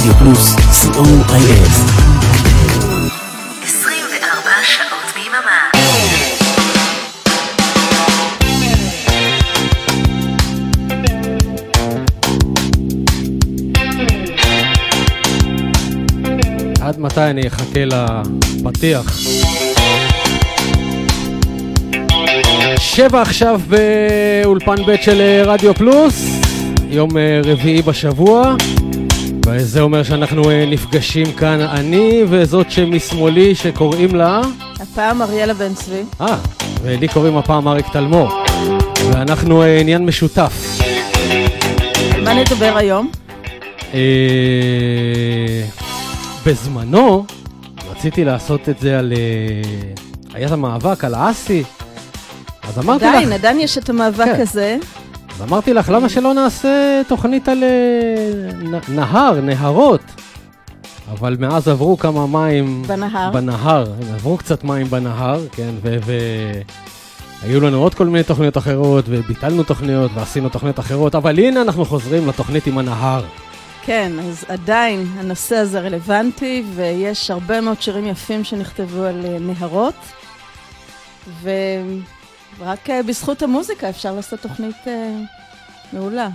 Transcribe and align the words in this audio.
רדיו 0.00 0.14
פלוס, 0.14 0.54
co.il 0.56 1.70
24 3.64 4.50
שעות 4.62 5.14
ביממה. 5.14 5.70
עד 16.80 17.00
מתי 17.00 17.20
אני 17.20 17.46
אחכה 17.48 17.80
לפתיח? 17.84 19.18
שבע 22.78 23.22
עכשיו 23.22 23.60
באולפן 23.68 24.82
ב' 24.86 24.96
של 25.02 25.20
אה, 25.20 25.42
רדיו 25.44 25.74
פלוס, 25.74 26.24
יום 26.90 27.16
אה, 27.16 27.40
רביעי 27.44 27.82
בשבוע, 27.82 28.54
וזה 29.46 29.80
אומר 29.80 30.02
שאנחנו 30.02 30.50
אה, 30.50 30.66
נפגשים 30.66 31.32
כאן 31.32 31.60
אני 31.60 32.22
וזאת 32.28 32.70
שמשמאלי 32.70 33.54
שקוראים 33.54 34.14
לה... 34.14 34.40
הפעם 34.80 35.22
אריאלה 35.22 35.54
בן 35.54 35.74
צבי. 35.74 36.02
אה, 36.20 36.36
ולי 36.82 37.08
קוראים 37.08 37.36
הפעם 37.36 37.68
אריק 37.68 37.86
תלמור, 37.92 38.28
ואנחנו 39.12 39.62
אה, 39.62 39.80
עניין 39.80 40.06
משותף. 40.06 40.52
מה 42.24 42.34
נדבר 42.34 42.76
היום? 42.76 43.10
אה, 43.94 44.00
בזמנו 46.46 47.24
רציתי 47.90 48.24
לעשות 48.24 48.68
את 48.68 48.78
זה 48.78 48.98
על... 48.98 49.12
אה, 49.16 49.92
היה 50.34 50.46
את 50.46 50.52
המאבק 50.52 51.04
על 51.04 51.14
האסי, 51.14 51.64
אז 52.62 52.78
אמרתי 52.78 53.04
לך... 53.04 53.14
עדיין, 53.14 53.32
עדיין 53.32 53.60
יש 53.60 53.78
את 53.78 53.88
המאבק 53.88 54.24
כן. 54.24 54.40
הזה. 54.40 54.76
אז 55.40 55.48
אמרתי 55.48 55.74
לך, 55.74 55.88
למה 55.88 56.08
שלא 56.08 56.34
נעשה 56.34 57.02
תוכנית 57.08 57.48
על 57.48 57.64
אה, 57.64 58.78
נהר, 58.88 59.40
נהרות? 59.40 60.00
אבל 61.10 61.36
מאז 61.40 61.68
עברו 61.68 61.98
כמה 61.98 62.26
מים... 62.26 62.82
בנהר. 62.86 63.30
בנהר, 63.30 63.84
עברו 64.14 64.36
קצת 64.36 64.64
מים 64.64 64.86
בנהר, 64.86 65.40
כן, 65.52 65.70
ו... 65.82 65.96
ו... 66.06 66.12
היו 67.42 67.60
לנו 67.60 67.82
עוד 67.82 67.94
כל 67.94 68.06
מיני 68.06 68.24
תוכניות 68.24 68.58
אחרות, 68.58 69.04
וביטלנו 69.08 69.62
תוכניות, 69.62 70.10
ועשינו 70.14 70.48
תוכניות 70.48 70.78
אחרות, 70.78 71.14
אבל 71.14 71.38
הנה 71.38 71.62
אנחנו 71.62 71.84
חוזרים 71.84 72.28
לתוכנית 72.28 72.66
עם 72.66 72.78
הנהר. 72.78 73.24
כן, 73.82 74.12
אז 74.28 74.44
עדיין 74.48 75.06
הנושא 75.18 75.56
הזה 75.56 75.80
רלוונטי, 75.80 76.64
ויש 76.74 77.30
הרבה 77.30 77.60
מאוד 77.60 77.82
שירים 77.82 78.06
יפים 78.06 78.44
שנכתבו 78.44 79.02
על 79.02 79.24
אה, 79.24 79.36
נהרות, 79.40 79.94
ורק 81.42 82.19
אה, 82.62 83.02
בזכות 83.02 83.42
המוזיקה 83.42 83.88
אפשר 83.88 84.14
לעשות 84.14 84.40
תוכנית 84.40 84.76
אה, 84.86 85.12
מעולה. 85.92 86.28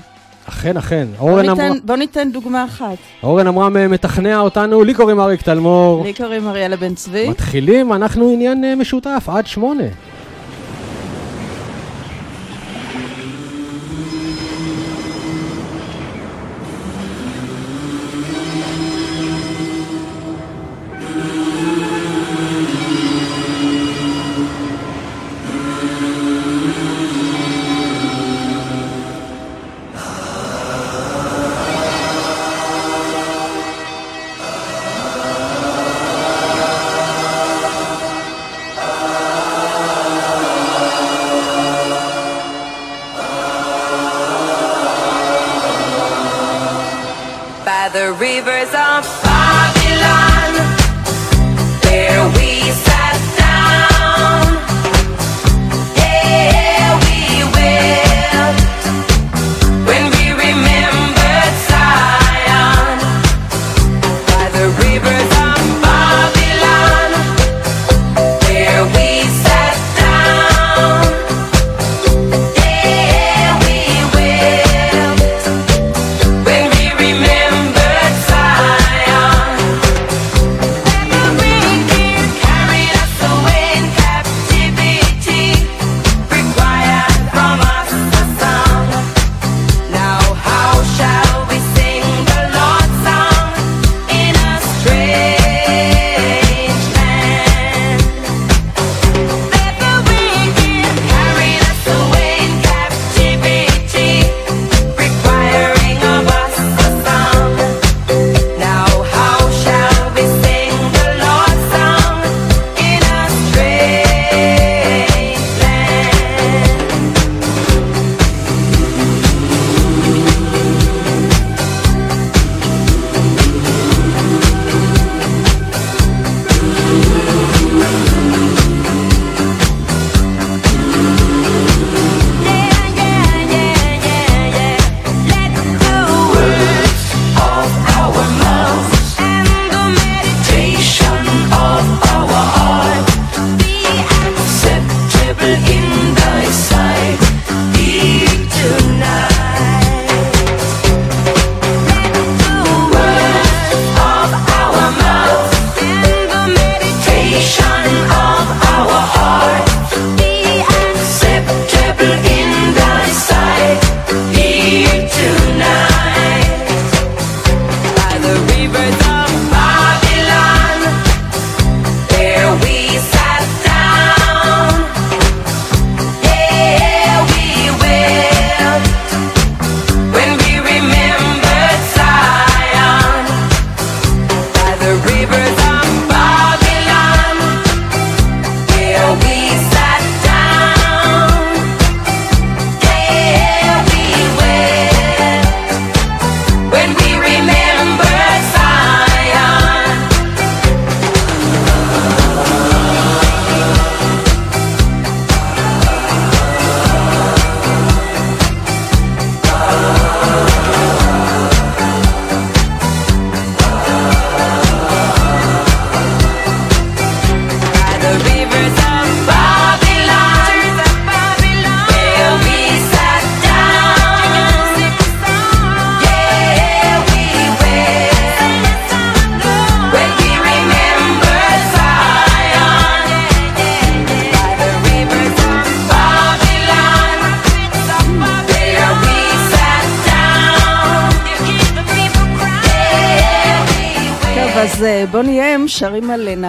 אכן, 0.50 0.78
אכן. 0.78 1.08
בוא 1.18 1.30
אורן, 1.32 1.50
אמרה, 1.50 1.70
בוא 1.84 1.96
ניתן 1.96 2.32
דוגמה 2.32 2.66
אחת. 2.66 2.98
אורן 3.24 3.48
אמרה 3.48 3.70
מתכנע 3.70 4.40
אותנו, 4.40 4.84
לי 4.84 4.94
קוראים 4.94 5.20
אריק 5.20 5.42
תלמור. 5.42 6.04
לי 6.04 6.14
קוראים 6.14 6.48
אריאלה 6.48 6.76
בן 6.76 6.96
צבי. 6.96 7.30
מתחילים, 7.30 7.94
אנחנו 7.94 8.30
עניין 8.34 8.64
אה, 8.64 8.76
משותף, 8.76 9.30
עד 9.30 9.48
שמונה. 9.48 9.84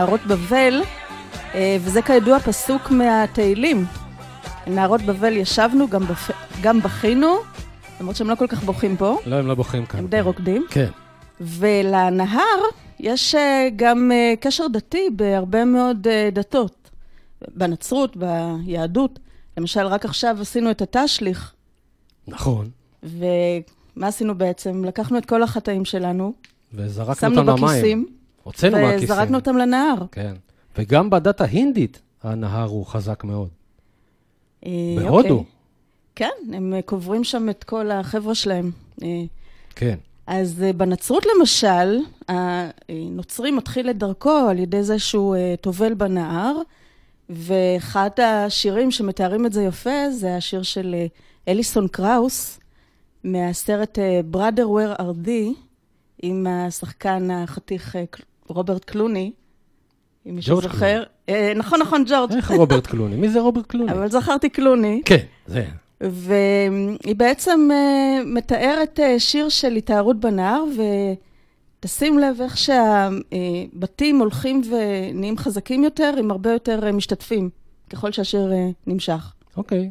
נערות 0.07 0.27
בבל, 0.27 0.83
אה, 1.55 1.77
וזה 1.81 2.03
כידוע 2.03 2.39
פסוק 2.41 2.91
מהתהילים. 2.91 3.85
נערות 4.67 5.03
בבל 5.03 5.37
ישבנו, 5.37 5.89
גם, 5.89 6.03
בפ... 6.03 6.31
גם 6.63 6.81
בכינו, 6.81 7.37
למרות 8.01 8.17
שהם 8.17 8.31
לא 8.31 8.35
כל 8.35 8.47
כך 8.47 8.65
בוכים 8.65 8.97
פה, 8.97 9.19
לא, 9.27 9.37
הם 9.37 9.47
לא 9.47 9.55
בוכים 9.55 9.87
כאן. 9.87 10.01
הם 10.01 10.07
די 10.07 10.21
רוקדים. 10.21 10.67
כן. 10.71 10.91
ולנהר 11.41 12.61
יש 13.01 13.35
אה, 13.35 13.69
גם 13.77 14.13
אה, 14.13 14.35
קשר 14.41 14.67
דתי 14.73 15.09
בהרבה 15.17 15.65
מאוד 15.65 16.09
דתות. 16.33 16.91
בנצרות, 17.55 18.17
ביהדות. 18.17 19.19
למשל, 19.57 19.87
רק 19.87 20.05
עכשיו 20.05 20.37
עשינו 20.41 20.71
את 20.71 20.83
התשליך, 20.83 21.53
נכון. 22.29 22.71
ומה 23.03 24.07
עשינו 24.07 24.39
בעצם? 24.39 24.85
לקחנו 24.85 25.19
את 25.19 25.27
כל 25.27 25.43
החטאים 25.43 25.85
שלנו, 25.85 26.33
וזרקנו 26.75 27.15
שמנו 27.15 27.41
אותם 27.41 27.65
למים. 27.65 27.65
בכיסים, 27.65 28.07
הוצאנו 28.47 28.77
מהכיסים. 28.77 29.05
וזרקנו 29.05 29.39
אותם 29.39 29.57
לנהר. 29.57 29.95
כן. 30.13 30.35
וגם 30.79 31.11
בדת 31.11 31.41
ההינדית 31.41 32.03
הנהר 32.23 32.69
הוא 32.69 32.87
חזק 32.87 33.25
מאוד. 33.25 33.49
אה, 34.67 34.71
בהודו. 34.97 35.29
אוקיי. 35.29 35.53
כן, 36.15 36.55
הם 36.55 36.75
קוברים 36.85 37.25
שם 37.25 37.49
את 37.49 37.65
כל 37.65 37.91
החבר'ה 37.91 38.35
שלהם. 38.35 38.71
אה, 39.03 39.23
כן. 39.75 39.97
אז 40.27 40.63
אה, 40.63 40.73
בנצרות 40.73 41.27
למשל, 41.27 41.99
הנוצרי 42.29 43.51
מתחיל 43.51 43.91
את 43.91 43.99
דרכו 43.99 44.31
על 44.31 44.59
ידי 44.59 44.83
זה 44.83 44.99
שהוא 44.99 45.37
טובל 45.61 45.95
בנהר, 45.95 46.57
ואחד 47.29 48.11
השירים 48.23 48.91
שמתארים 48.91 49.47
את 49.47 49.53
זה 49.53 49.63
יפה 49.63 50.11
זה 50.11 50.37
השיר 50.37 50.63
של 50.63 50.95
אליסון 51.49 51.89
קראוס, 51.89 52.61
מהסרט 53.25 53.99
Brother 54.33 54.67
Where 54.67 55.01
are 55.01 55.27
Thee, 55.27 55.57
עם 56.23 56.47
השחקן 56.47 57.31
החתיך 57.31 57.97
רוברט 58.49 58.85
קלוני, 58.85 59.33
אם 60.27 60.35
מישהו 60.35 60.61
זוכר. 60.61 61.03
אה, 61.29 61.53
נכון, 61.57 61.81
נכון, 61.81 62.05
ג'ורג', 62.09 62.33
איך 62.33 62.51
רוברט 62.51 62.87
קלוני? 62.87 63.17
מי 63.17 63.29
זה 63.29 63.41
רוברט 63.41 63.67
קלוני? 63.67 63.93
אבל 63.93 64.11
זכרתי 64.11 64.49
קלוני. 64.49 65.03
כן, 65.05 65.25
זה. 65.47 65.65
והיא 66.01 67.17
בעצם 67.17 67.69
אה, 67.73 68.25
מתארת 68.25 69.01
אה, 69.01 69.21
שיר 69.21 69.49
של 69.49 69.73
התארות 69.73 70.21
בנהר, 70.21 70.65
ותשים 71.81 72.19
לב 72.19 72.41
איך 72.41 72.57
שהבתים 72.59 74.19
הולכים 74.19 74.63
ונהיים 74.71 75.39
חזקים 75.39 75.85
יותר, 75.85 76.15
עם 76.19 76.31
הרבה 76.31 76.53
יותר 76.53 76.93
משתתפים, 76.93 77.51
ככל 77.91 78.13
שהשיר 78.13 78.53
נמשך. 78.87 79.33
אוקיי. 79.57 79.91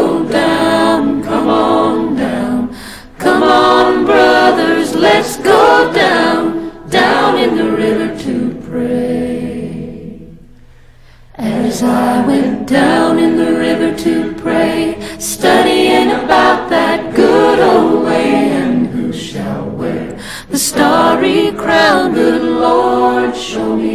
starry? 21.81 22.13
Good 22.13 22.43
Lord, 22.43 23.35
show 23.35 23.75
me 23.75 23.90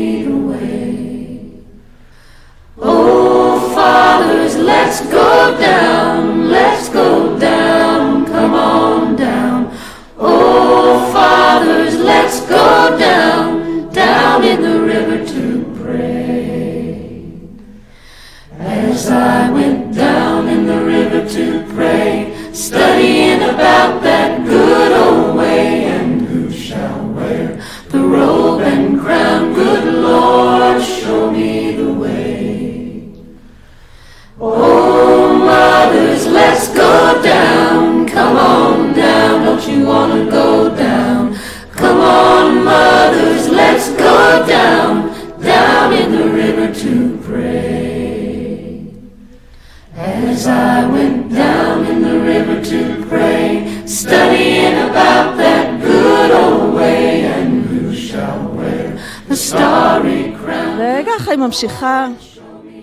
ממשיכה, 61.47 62.09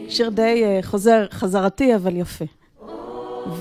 שיר 0.10 0.30
די 0.30 0.64
אה, 0.64 0.80
חוזר, 0.82 1.26
חזרתי 1.32 1.96
אבל 1.96 2.16
יפה. 2.16 2.46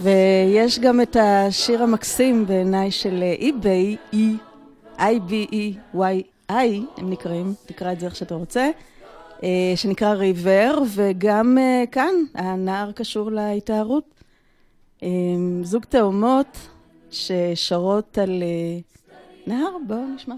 ויש 0.02 0.78
גם 0.78 1.00
את 1.00 1.16
השיר 1.20 1.82
המקסים 1.82 2.46
בעיניי 2.46 2.90
של 2.90 3.22
אה, 3.22 3.32
אי-ביי, 3.38 3.96
אי, 4.12 4.36
I-B-E-Y-I, 4.98 6.52
הם 6.96 7.10
נקראים, 7.10 7.54
תקרא 7.66 7.92
את 7.92 8.00
זה 8.00 8.06
איך 8.06 8.16
שאתה 8.16 8.34
רוצה, 8.34 8.70
אה, 9.42 9.72
שנקרא 9.76 10.14
ריבר, 10.14 10.78
וגם 10.94 11.58
אה, 11.58 11.84
כאן 11.92 12.14
הנער 12.34 12.92
קשור 12.92 13.30
להתארות. 13.30 14.04
אה, 15.02 15.08
זוג 15.62 15.84
תאומות 15.84 16.58
ששרות 17.10 18.18
על 18.18 18.42
אה, 18.42 18.78
נהר, 19.46 19.76
בואו 19.86 20.06
נשמע. 20.14 20.34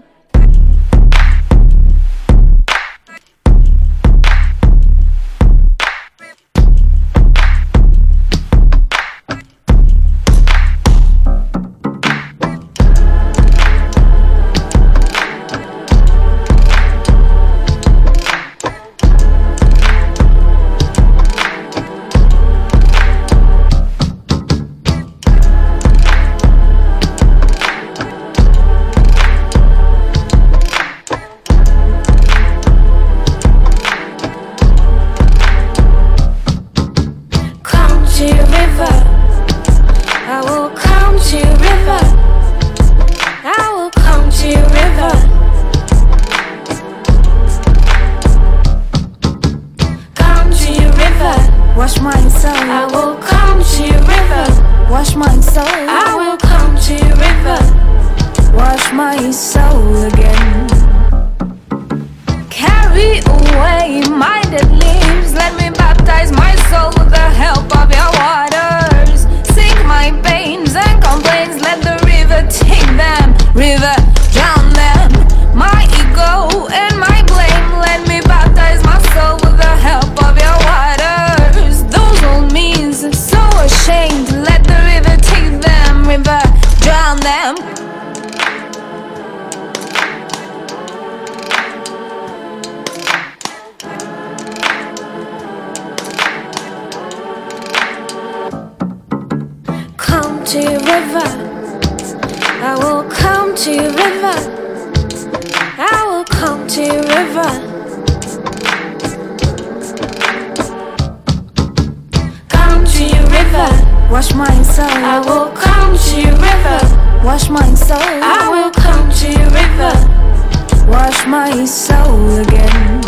My 121.27 121.65
soul 121.65 122.37
again. 122.37 123.01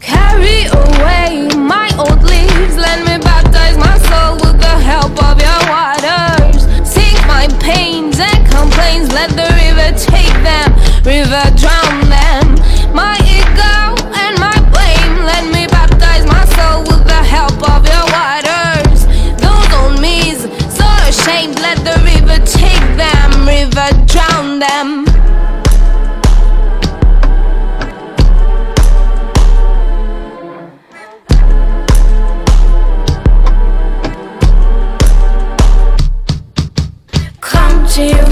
Carry 0.00 0.66
away 0.66 1.48
my 1.56 1.90
old 1.98 2.22
leaves. 2.22 2.76
Let 2.76 3.04
me 3.06 3.18
baptize 3.18 3.76
my 3.76 3.98
soul 3.98 4.34
with 4.36 4.60
the 4.60 4.76
help 4.90 5.18
of 5.24 5.40
your 5.40 5.60
waters. 5.68 6.62
Sink 6.88 7.18
my 7.26 7.48
pains 7.58 8.20
and 8.20 8.46
complaints. 8.46 9.12
Let 9.12 9.30
the 9.30 9.48
river 9.62 9.90
take 9.98 10.34
them. 10.46 10.68
River 11.04 11.42
drown 11.58 12.08
them. 12.08 12.54
My 12.94 13.18
ego 13.26 13.98
and 14.22 14.38
my 14.38 14.54
blame. 14.70 15.24
Let 15.24 15.44
me 15.52 15.66
baptize 15.66 16.24
my 16.26 16.44
soul 16.56 16.82
with 16.82 17.04
the 17.04 17.22
help 17.36 17.58
of 17.74 17.82
your 17.92 18.06
waters. 18.14 19.06
Those 19.42 19.68
old 19.80 20.00
me's 20.00 20.40
so 20.70 20.86
ashamed. 21.10 21.58
Let 21.58 21.78
the 21.82 21.98
river 22.06 22.38
take 22.46 22.86
them. 22.96 23.46
River 23.46 23.90
drown 24.06 24.60
them. 24.60 24.97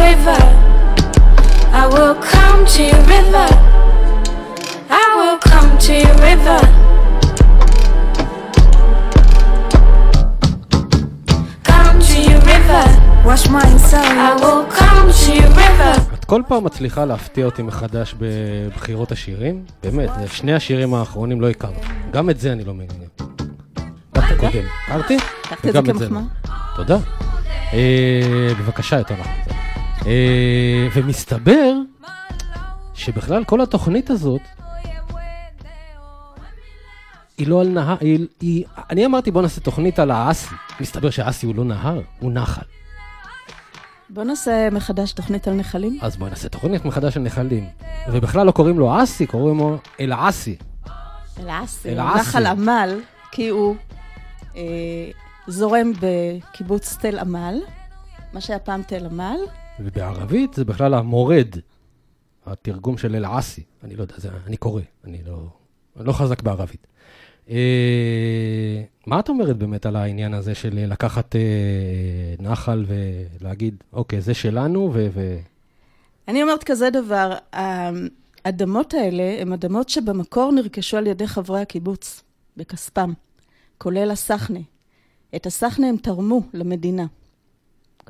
River. 0.09 0.43
I 1.83 1.85
will 1.95 2.15
come 2.33 2.61
to 2.75 2.83
your 2.91 3.03
river. 3.15 3.49
I 5.03 5.07
will 5.19 5.39
come 5.51 5.71
to 5.87 5.93
your 6.05 6.17
river. 6.29 6.61
Come 11.71 11.97
to 12.11 12.17
your 12.29 12.41
river. 12.53 12.85
Wash 13.29 13.45
my 13.57 13.69
soul. 13.91 14.13
I 14.29 14.33
will 14.43 14.65
come 14.81 15.07
to 15.23 15.31
your 15.41 15.51
river. 15.63 15.95
את 16.15 16.25
כל 16.25 16.43
פעם 16.49 16.65
מצליחה 16.65 17.05
להפתיע 17.05 17.45
אותי 17.47 17.63
מחדש 17.63 18.15
בבחירות 18.19 19.13
השירים. 19.13 19.65
באמת, 19.83 20.11
זה 20.21 20.29
שני 20.29 20.55
השירים 20.55 20.95
האחרונים 20.95 21.41
לא 21.41 21.51
הכרתי. 21.51 21.87
גם 22.11 22.31
את 22.31 22.41
זה 22.41 22.53
אני 22.53 22.65
לא 22.65 22.75
מבין. 22.75 22.89
את 24.13 24.19
הקודם. 24.19 24.65
הכרתי? 24.87 25.17
לקחת 25.17 25.67
את 25.67 25.73
זה 25.73 25.81
וגם 25.81 25.87
לא. 25.87 25.93
כמחמאה? 25.93 26.23
תודה. 26.77 26.97
אה, 27.73 28.49
בבקשה, 28.59 28.99
יותר 28.99 29.15
נכון. 29.21 29.56
אה, 30.07 30.89
ומסתבר 30.95 31.73
שבכלל 32.95 33.45
כל 33.45 33.61
התוכנית 33.61 34.11
הזאת 34.11 34.41
היא 37.39 37.49
לא 37.49 37.61
על 37.61 37.69
נהר, 37.69 37.97
היא, 38.01 38.27
היא, 38.41 38.65
אני 38.91 39.07
אמרתי 39.07 39.31
בוא 39.31 39.43
נעשה 39.43 39.61
תוכנית 39.61 39.99
על 39.99 40.11
האסי. 40.11 40.55
מסתבר 40.81 41.11
שהאסי 41.11 41.47
הוא 41.47 41.55
לא 41.55 41.65
נהר, 41.65 42.01
הוא 42.21 42.33
נחל. 42.33 42.63
בוא 44.11 44.25
נעשה 44.25 44.69
מחדש 44.73 45.13
תוכנית 45.13 45.49
על 45.49 45.55
נחלים. 45.55 45.99
אז 46.03 46.17
בואי 46.17 46.31
נעשה 46.31 46.49
תוכנית 46.49 46.85
מחדש 46.85 47.17
על 47.17 47.23
נחלים. 47.23 47.69
ובכלל 48.13 48.47
לא 48.47 48.53
קוראים 48.53 48.79
לו 48.79 49.03
אסי, 49.03 49.27
קוראים 49.27 49.59
לו 49.59 49.79
אל-עסי. 50.01 50.57
אל-עסי, 51.41 51.89
אל-עסי. 51.89 52.21
נחל 52.21 52.47
עמל, 52.47 53.01
כי 53.33 53.49
הוא 53.49 53.77
אה, 54.57 54.63
זורם 55.47 55.93
בקיבוץ 56.01 56.97
תל 56.97 57.19
עמל, 57.19 57.59
מה 58.33 58.41
שהיה 58.41 58.59
פעם 58.59 58.83
תל 58.83 59.07
עמל. 59.07 59.37
ובערבית 59.81 60.55
זה 60.55 60.65
בכלל 60.65 60.95
המורד, 60.95 61.49
התרגום 62.47 62.99
של 62.99 63.17
אל-עסי. 63.17 63.63
אני 63.85 63.97
לא 63.97 64.03
יודע, 64.03 64.15
זה, 64.17 64.29
אני 64.47 64.57
קורא, 64.57 64.83
אני 65.05 65.19
לא, 65.27 65.47
לא 65.97 66.13
חזק 66.13 66.43
בערבית. 66.43 66.87
אה, 67.51 68.83
מה 69.07 69.21
את 69.21 69.29
אומרת 69.29 69.57
באמת 69.57 69.87
על 69.87 69.97
העניין 69.97 70.35
הזה 70.35 70.55
של 70.55 70.71
לקחת 70.75 71.37
אה, 71.37 71.41
נחל 72.39 72.85
ולהגיד, 72.89 73.75
אוקיי, 73.93 74.21
זה 74.21 74.35
שלנו, 74.35 74.91
ו... 74.95 75.09
ו... 75.15 75.39
אני 76.29 76.43
אומרת 76.43 76.65
כזה 76.65 76.91
דבר, 76.91 77.33
האדמות 78.45 78.95
האלה 78.95 79.37
הן 79.41 79.53
אדמות 79.53 79.89
שבמקור 79.89 80.53
נרכשו 80.53 80.97
על 80.97 81.07
ידי 81.07 81.27
חברי 81.27 81.61
הקיבוץ, 81.61 82.23
בכספם, 82.57 83.13
כולל 83.79 84.11
הסחנה. 84.11 84.61
את 85.37 85.47
הסחנה 85.47 85.89
הם 85.89 85.97
תרמו 85.97 86.43
למדינה, 86.55 87.07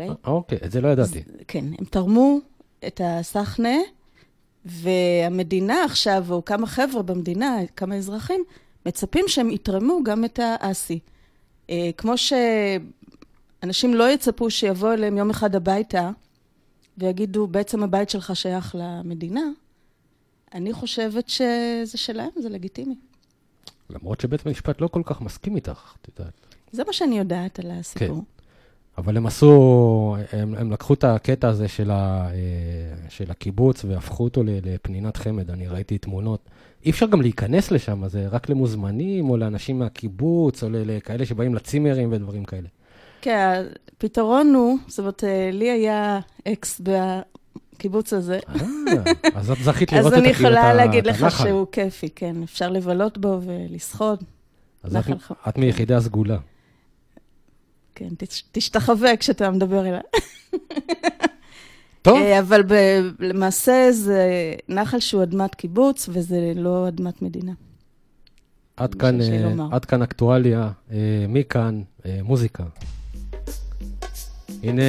אוקיי? 0.01 0.11
אוקיי, 0.25 0.59
את 0.65 0.73
זה 0.73 0.81
לא 0.81 0.89
ידעתי. 0.89 1.23
כן, 1.49 1.65
הם 1.79 1.85
תרמו 1.85 2.39
את 2.87 3.01
הסחנה, 3.05 3.79
והמדינה 4.65 5.85
עכשיו, 5.85 6.27
או 6.31 6.45
כמה 6.45 6.67
חבר'ה 6.67 7.03
במדינה, 7.03 7.57
כמה 7.77 7.95
אזרחים, 7.95 8.45
מצפים 8.87 9.25
שהם 9.29 9.51
יתרמו 9.51 10.01
גם 10.05 10.25
את 10.25 10.41
האסי. 10.43 10.99
אה, 11.71 11.91
כמו 11.97 12.13
שאנשים 12.19 13.95
לא 13.95 14.11
יצפו 14.11 14.51
שיבוא 14.51 14.93
אליהם 14.93 15.17
יום 15.17 15.31
אחד 15.31 15.55
הביתה 15.55 16.11
ויגידו, 16.99 17.47
בעצם 17.47 17.83
הבית 17.83 18.11
שלך 18.11 18.37
שייך 18.37 18.77
למדינה, 18.79 19.45
אני 20.55 20.73
חושבת 20.73 21.29
שזה 21.29 21.99
שלהם, 21.99 22.31
זה 22.37 22.49
לגיטימי. 22.49 22.97
למרות 23.91 24.21
שבית 24.21 24.47
המשפט 24.47 24.81
לא 24.81 24.89
כל 24.89 25.03
כך 25.05 25.21
מסכים 25.21 25.57
איתך, 25.57 25.95
את 26.01 26.09
יודעת. 26.09 26.33
זה 26.73 26.85
מה 26.87 26.93
שאני 26.93 27.19
יודעת 27.19 27.59
על 27.59 27.71
הסיפור. 27.71 28.25
אבל 28.99 29.17
הם 29.17 29.27
עשו, 29.27 29.51
הם, 30.33 30.55
הם 30.59 30.73
לקחו 30.73 30.95
את 30.95 31.05
הקטע 31.05 31.49
הזה 31.49 31.69
של, 31.69 31.91
ה, 31.91 32.29
אה, 32.31 32.35
של 33.09 33.31
הקיבוץ 33.31 33.85
והפכו 33.85 34.25
אותו 34.25 34.43
לפנינת 34.47 35.17
חמד, 35.17 35.51
אני 35.51 35.69
ראיתי 35.69 35.99
תמונות. 35.99 36.41
אי 36.85 36.91
אפשר 36.91 37.07
גם 37.07 37.21
להיכנס 37.21 37.71
לשם, 37.71 38.09
זה 38.09 38.27
רק 38.31 38.49
למוזמנים, 38.49 39.31
או 39.31 39.37
לאנשים 39.37 39.79
מהקיבוץ, 39.79 40.63
או 40.63 40.69
לכאלה 40.73 41.27
שבאים 41.27 41.55
לצימרים 41.55 42.13
ודברים 42.13 42.45
כאלה. 42.45 42.69
כן, 43.21 43.63
הפתרון 43.97 44.55
הוא, 44.55 44.79
זאת 44.89 44.99
אומרת, 44.99 45.25
אה, 45.25 45.51
לי 45.53 45.71
היה 45.71 46.21
אקס 46.49 46.81
בקיבוץ 47.75 48.13
הזה. 48.13 48.39
אה, 48.49 48.63
אז 49.35 49.51
את 49.51 49.59
זכית 49.59 49.93
לראות 49.93 50.07
אז 50.07 50.13
את 50.13 50.19
אני 50.19 50.29
ה- 50.29 50.31
את 50.31 50.37
יכולה 50.37 50.75
להגיד 50.75 51.07
לך 51.07 51.23
הנחל. 51.23 51.45
שהוא 51.49 51.67
כיפי, 51.73 52.09
כן. 52.09 52.37
אפשר 52.43 52.69
לבלות 52.71 53.19
בו 53.19 53.41
ולשחות. 53.45 54.21
אז 54.83 54.97
את, 55.49 55.59
מיחידי 55.59 55.95
הסגולה. 55.95 56.37
כן, 57.99 58.09
תש- 58.19 58.43
תשתחווה 58.53 59.17
כשאתה 59.17 59.51
מדבר 59.51 59.87
אליי. 59.87 60.01
טוב, 62.03 62.19
אה, 62.19 62.39
אבל 62.39 62.63
ב- 62.63 63.01
למעשה 63.21 63.89
זה 63.93 64.29
נחל 64.69 65.01
שהוא 65.01 65.23
אדמת 65.23 65.55
קיבוץ, 65.55 66.09
וזה 66.13 66.53
לא 66.57 66.89
אדמת 66.89 67.23
מדינה. 67.23 67.53
עד 68.77 68.95
כאן, 68.95 69.21
אה. 69.21 69.67
עד 69.73 69.85
כאן 69.85 70.03
אקטואליה, 70.03 70.71
אה, 70.93 70.97
מכאן 71.29 71.83
מוזיקה. 72.23 72.65
הנה 74.63 74.83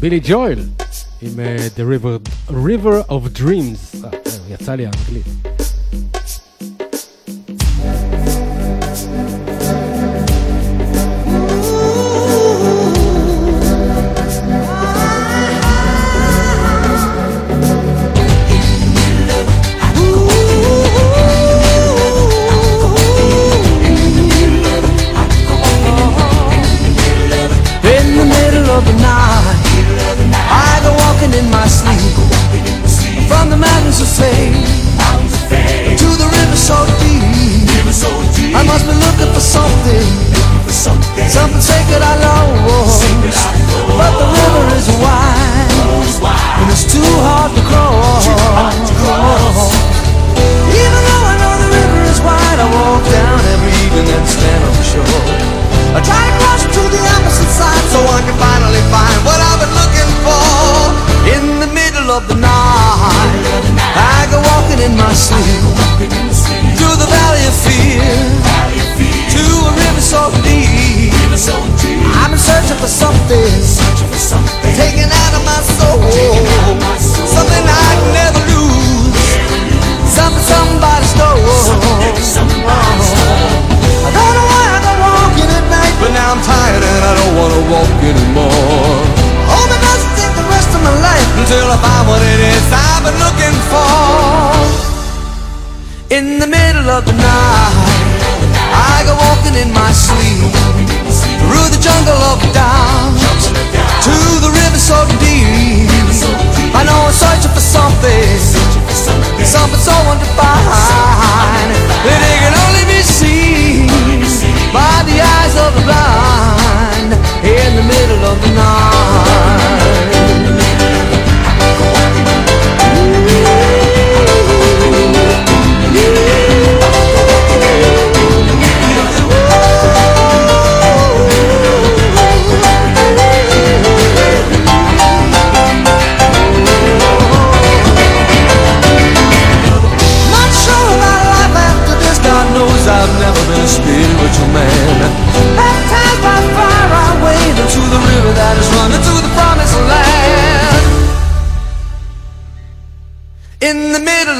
בילי 0.00 0.20
ג'ויל 0.24 0.58
עם 1.22 1.30
The 1.76 1.80
River, 1.80 2.28
River 2.50 3.08
of 3.10 3.38
Dreams. 3.40 4.06
יצא 4.50 4.74
לי 4.74 4.86
האנגלית. 4.86 5.55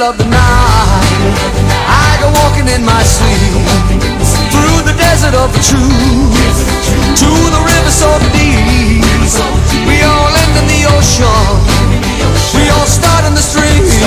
Of 0.07 0.19
the 0.19 0.31
night, 0.31 1.35
I 1.91 2.15
go 2.23 2.31
walking 2.39 2.71
in 2.71 2.87
my 2.87 3.03
sleep 3.03 3.67
through 4.55 4.87
the 4.87 4.95
desert 4.95 5.35
of 5.35 5.51
the 5.51 5.59
truth 5.59 6.63
to 7.19 7.27
the 7.27 7.59
river 7.59 7.91
so 7.91 8.07
deep. 8.31 9.03
We 9.83 10.07
all 10.07 10.31
end 10.31 10.55
in 10.63 10.67
the 10.71 10.87
ocean. 10.95 11.59
We 12.55 12.71
all 12.71 12.87
start 12.87 13.27
in 13.27 13.35
the 13.35 13.43
streams. 13.43 13.99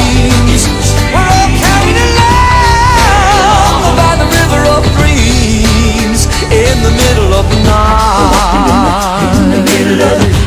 We're 1.12 1.20
all 1.20 1.52
carried 1.60 2.00
along 2.08 4.00
by 4.00 4.16
the 4.24 4.28
river 4.40 4.72
of 4.72 4.88
dreams 4.96 6.32
in 6.48 6.76
the 6.80 6.96
middle 6.96 7.36
of 7.36 7.44
the 7.52 7.60
night. 7.68 9.36
In 9.36 9.52
the 9.52 9.62
middle 9.68 10.00
of 10.08 10.16
the 10.16 10.40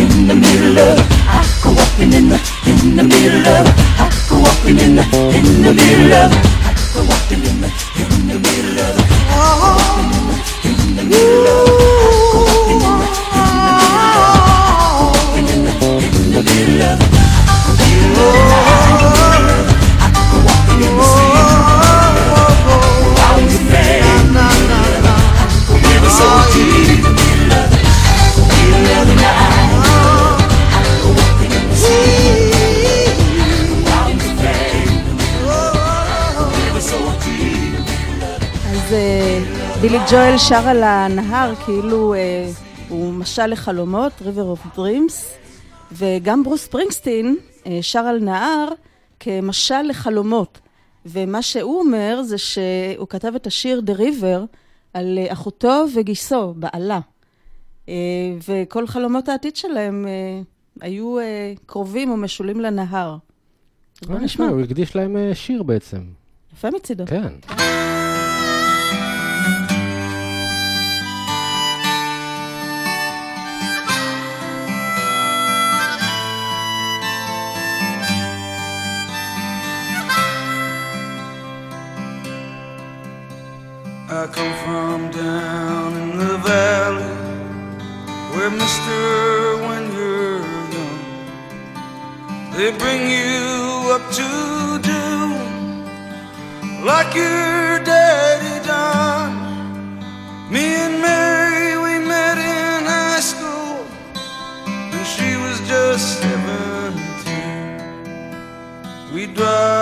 in 0.00 0.26
the 0.26 0.34
middle 0.34 0.78
of 0.78 0.97
walking 1.98 2.12
in 2.12 2.28
the 2.28 2.38
in 2.66 2.96
the 2.96 3.02
middle 3.02 3.48
of. 3.48 3.66
I 3.98 4.08
go 4.28 4.38
walking 4.38 4.78
in 4.78 4.94
the 4.94 5.02
in 5.34 5.62
the 5.62 5.72
middle 5.74 6.12
of. 6.12 6.32
I 6.32 6.70
go 6.94 7.00
walking 7.02 7.42
in 7.42 7.60
the 7.60 7.68
in 7.98 8.28
the 8.28 8.34
middle 8.38 8.78
of. 8.78 8.94
Oh, 9.30 9.40
in 10.64 10.76
the 10.94 11.02
middle 11.02 11.46
of 11.48 11.68
it. 26.80 26.87
בילי 39.80 39.98
ג'ואל 40.10 40.38
שר 40.38 40.68
על 40.68 40.82
הנהר 40.82 41.54
כאילו 41.54 42.14
אה, 42.14 42.50
הוא 42.88 43.12
משל 43.12 43.46
לחלומות, 43.46 44.12
River 44.20 44.58
of 44.58 44.78
Dreams, 44.78 45.12
וגם 45.92 46.42
ברוס 46.44 46.64
ספרינגסטין 46.64 47.36
אה, 47.66 47.78
שר 47.82 47.98
על 47.98 48.18
נהר 48.20 48.68
כמשל 49.20 49.82
לחלומות. 49.82 50.58
ומה 51.06 51.42
שהוא 51.42 51.80
אומר 51.80 52.22
זה 52.22 52.38
שהוא 52.38 53.08
כתב 53.08 53.32
את 53.36 53.46
השיר 53.46 53.82
The 53.86 53.98
River 53.98 54.56
על 54.94 55.18
אה, 55.18 55.32
אחותו 55.32 55.84
וגיסו, 55.94 56.54
בעלה. 56.56 57.00
אה, 57.88 57.94
וכל 58.48 58.86
חלומות 58.86 59.28
העתיד 59.28 59.56
שלהם 59.56 60.06
אה, 60.08 60.40
היו 60.80 61.18
אה, 61.18 61.52
קרובים 61.66 62.10
ומשולים 62.10 62.60
לנהר. 62.60 63.16
אז 64.02 64.08
בוא 64.08 64.16
אה, 64.16 64.20
נשמע. 64.20 64.46
הוא 64.48 64.60
הקדיש 64.60 64.96
להם 64.96 65.16
אה, 65.16 65.34
שיר 65.34 65.62
בעצם. 65.62 66.00
יפה 66.52 66.68
מצידו. 66.70 67.04
כן. 67.06 67.32
I 84.10 84.26
come 84.26 84.54
from 84.64 85.10
down 85.10 85.92
in 85.92 86.16
the 86.16 86.38
valley 86.38 87.04
where, 88.32 88.48
mister, 88.48 89.58
when 89.68 89.92
you're 89.92 90.40
young, 90.72 90.98
they 92.56 92.70
bring 92.78 93.10
you 93.10 93.92
up 93.92 94.10
to 94.12 94.78
do 94.80 95.36
like 96.86 97.14
your 97.14 97.80
daddy 97.84 98.64
done. 98.66 99.36
Me 100.50 100.64
and 100.64 101.02
Mary, 101.02 101.76
we 101.76 101.98
met 102.08 102.38
in 102.38 102.86
high 102.86 103.20
school, 103.20 103.84
and 104.64 105.06
she 105.06 105.36
was 105.36 105.60
just 105.68 106.22
17. 106.22 109.12
We 109.12 109.26
drive 109.26 109.77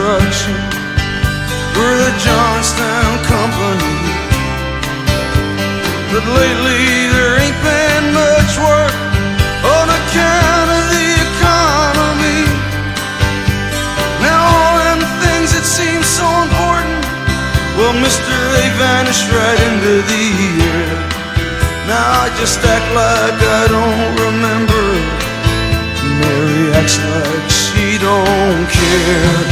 construction 0.00 0.56
for 1.76 1.90
the 2.00 2.12
Johnstown 2.24 3.20
Company. 3.28 3.96
But 6.08 6.24
lately 6.24 7.12
there 7.12 7.36
ain't 7.36 7.60
been 7.60 8.04
much 8.16 8.52
work 8.56 8.96
on 9.60 9.86
account 9.92 10.68
of 10.72 10.84
the 10.96 11.08
economy. 11.28 12.48
Now 14.24 14.40
all 14.40 14.74
them 14.88 15.00
things 15.20 15.52
that 15.52 15.68
seem 15.68 16.00
so 16.00 16.24
important, 16.48 17.04
well, 17.76 17.92
mister, 17.92 18.36
they 18.56 18.68
vanished 18.80 19.28
right 19.28 19.60
into 19.68 20.00
the 20.00 20.24
air. 20.64 20.96
Now 21.84 22.24
I 22.24 22.32
just 22.40 22.56
act 22.64 22.88
like 22.96 23.36
I 23.36 23.62
don't 23.68 24.12
remember. 24.16 24.84
Mary 26.24 26.72
acts 26.72 26.96
like 26.96 27.50
she 27.52 27.98
don't 28.00 28.64
care. 28.64 29.49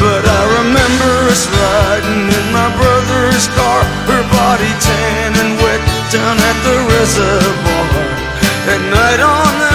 But 0.00 0.24
I 0.24 0.42
remember 0.64 1.12
us 1.28 1.44
riding 1.44 2.24
in 2.24 2.46
my 2.56 2.68
brother's 2.80 3.46
car, 3.52 3.80
her 4.08 4.24
body 4.32 4.72
tan 4.80 5.36
and 5.36 5.52
wet 5.60 5.82
down 6.08 6.36
at 6.40 6.58
the 6.64 6.76
reservoir. 6.88 8.08
At 8.72 8.80
night 8.88 9.20
on 9.20 9.52
them 9.60 9.69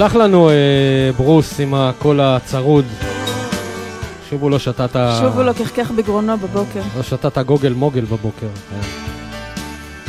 סלח 0.00 0.16
לנו, 0.16 0.50
אה, 0.50 0.54
ברוס, 1.16 1.60
עם 1.60 1.74
הקול 1.74 2.20
הצרוד. 2.20 2.84
שוב 4.30 4.42
הוא 4.42 4.50
לא 4.50 4.58
שתה 4.58 4.84
את 4.84 4.96
ה... 4.96 5.18
שוב 5.20 5.36
הוא 5.36 5.42
לא 5.42 5.52
קחקח 5.52 5.90
בגרונו 5.90 6.36
בבוקר. 6.36 6.80
לא 6.96 7.02
שתה 7.02 7.28
את 7.28 7.38
הגוגל 7.38 7.72
מוגל 7.72 8.04
בבוקר. 8.04 8.48
כן. 8.70 8.80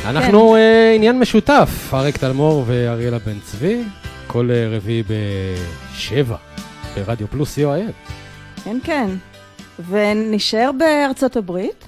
אנחנו 0.10 0.56
אה, 0.56 0.93
עניין 0.95 1.19
משותף, 1.19 1.69
אריק 1.93 2.17
תלמור 2.17 2.63
ואריאלה 2.67 3.19
בן 3.19 3.39
צבי, 3.39 3.84
כל 4.27 4.49
אה, 4.51 4.75
רביעי 4.75 5.04
בשבע, 5.04 6.38
ברדיו 6.95 7.27
פלוס 7.27 7.60
co.il. 7.60 8.12
כן, 8.63 8.77
כן. 8.84 9.10
ונשאר 9.89 10.71
בארצות 10.77 11.38
הברית 11.38 11.88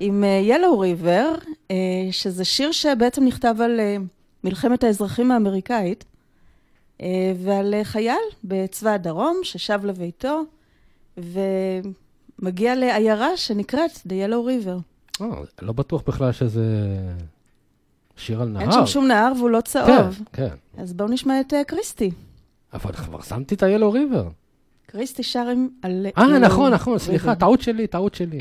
עם 0.00 0.24
ילו 0.42 0.78
ריבר, 0.78 1.34
שזה 2.10 2.44
שיר 2.44 2.72
שבעצם 2.72 3.24
נכתב 3.24 3.54
על 3.60 3.80
אה, 3.80 3.96
מלחמת 4.44 4.84
האזרחים 4.84 5.30
האמריקאית, 5.30 6.04
אה, 6.04 6.09
ועל 7.36 7.74
אה, 7.74 7.84
חייל 7.84 8.16
בצבא 8.44 8.90
הדרום 8.90 9.40
ששב 9.42 9.80
לביתו, 9.84 10.42
ומגיע 11.18 12.74
לעיירה 12.74 13.36
שנקראת 13.36 13.90
The 13.90 14.10
Yellow 14.10 14.66
River. 14.66 14.80
אה, 15.20 15.26
לא 15.62 15.72
בטוח 15.72 16.02
בכלל 16.06 16.32
שזה 16.32 16.64
שיר 18.16 18.42
על 18.42 18.48
נהר. 18.48 18.62
אין 18.62 18.72
שם 18.72 18.86
שום 18.86 19.06
נהר 19.06 19.32
והוא 19.36 19.50
לא 19.50 19.60
צהוב. 19.60 20.20
כן, 20.32 20.48
כן. 20.76 20.82
אז 20.82 20.92
בואו 20.92 21.08
נשמע 21.08 21.40
את 21.40 21.54
אה, 21.54 21.64
קריסטי. 21.64 22.10
אבל 22.72 22.92
כבר 22.92 23.20
שמתי 23.22 23.54
את 23.54 23.62
ה-Yellow 23.62 23.94
River. 23.94 24.30
קריסטי 24.86 25.22
שר 25.22 25.48
עם... 25.48 25.68
אה, 25.84 25.90
Yellow 26.16 26.38
נכון, 26.38 26.72
נכון, 26.74 26.98
סליחה. 26.98 27.34
טעות 27.34 27.60
שלי, 27.60 27.86
טעות 27.86 28.14
שלי. 28.14 28.38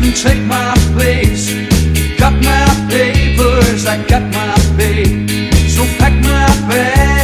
Can 0.00 0.12
take 0.14 0.42
my 0.46 0.74
place. 0.94 1.52
Got 2.18 2.32
my 2.42 2.66
papers, 2.88 3.86
I 3.86 3.96
got 4.06 4.22
my 4.32 4.54
pay. 4.76 5.26
So 5.68 5.84
pack 5.98 6.14
my 6.22 6.46
bags 6.68 7.19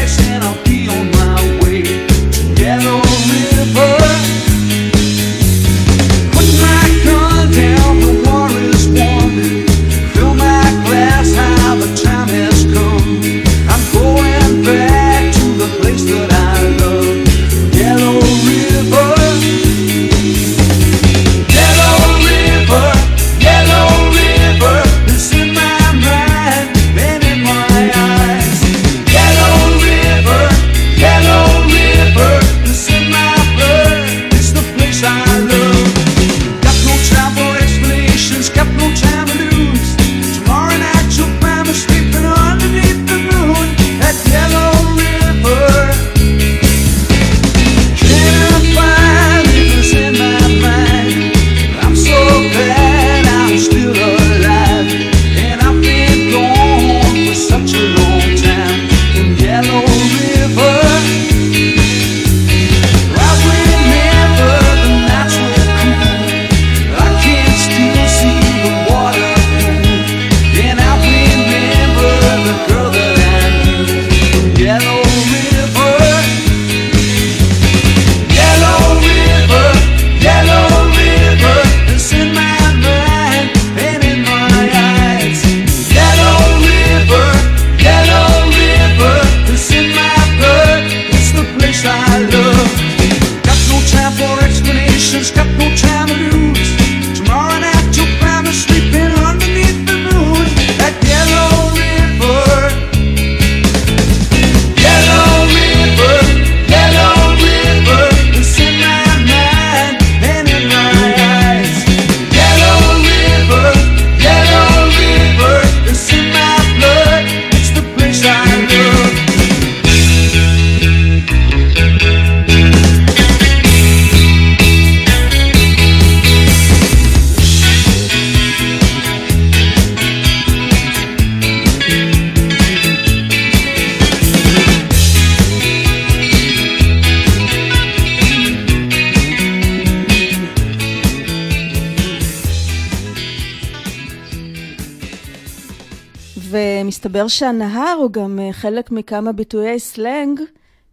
ומסתבר 146.51 147.29
שהנהר 147.29 147.97
הוא 147.99 148.11
גם 148.11 148.39
אה, 148.39 148.53
חלק 148.53 148.91
מכמה 148.91 149.33
ביטויי 149.33 149.79
סלנג, 149.79 150.41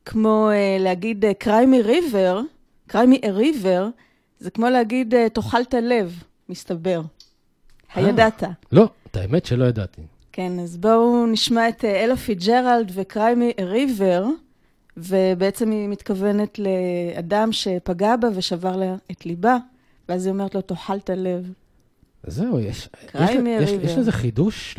כמו 0.05 0.49
אה, 0.49 0.77
להגיד 0.79 1.25
cry 1.43 1.65
me 3.05 3.23
a 3.23 3.27
river, 3.27 3.83
זה 4.39 4.51
כמו 4.51 4.69
להגיד 4.69 5.15
אה, 5.15 5.29
תאכל 5.29 5.61
את 5.61 5.73
הלב, 5.73 6.23
מסתבר. 6.49 7.01
הידעת. 7.95 8.43
לא, 8.71 8.87
את 9.11 9.15
האמת 9.15 9.45
שלא 9.45 9.65
ידעתי. 9.65 10.01
כן, 10.31 10.59
אז 10.59 10.77
בואו 10.77 11.25
נשמע 11.25 11.69
את 11.69 11.85
אלה 11.85 12.15
פיג'רלד 12.15 12.91
a 13.57 13.61
river, 13.61 14.23
ובעצם 14.97 15.71
היא 15.71 15.87
מתכוונת 15.87 16.59
לאדם 16.59 17.51
שפגע 17.51 18.15
בה 18.15 18.27
ושבר 18.35 18.75
לה 18.75 18.95
את 19.11 19.25
ליבה, 19.25 19.57
ואז 20.09 20.25
היא 20.25 20.33
אומרת 20.33 20.55
לו, 20.55 20.61
תאכל 20.61 20.97
את 20.97 21.09
הלב. 21.09 21.53
זהו, 22.27 22.59
יש, 22.59 22.89
יש, 23.15 23.29
יש. 23.61 23.69
יש 23.83 23.97
לזה 23.97 24.11
חידוש 24.11 24.75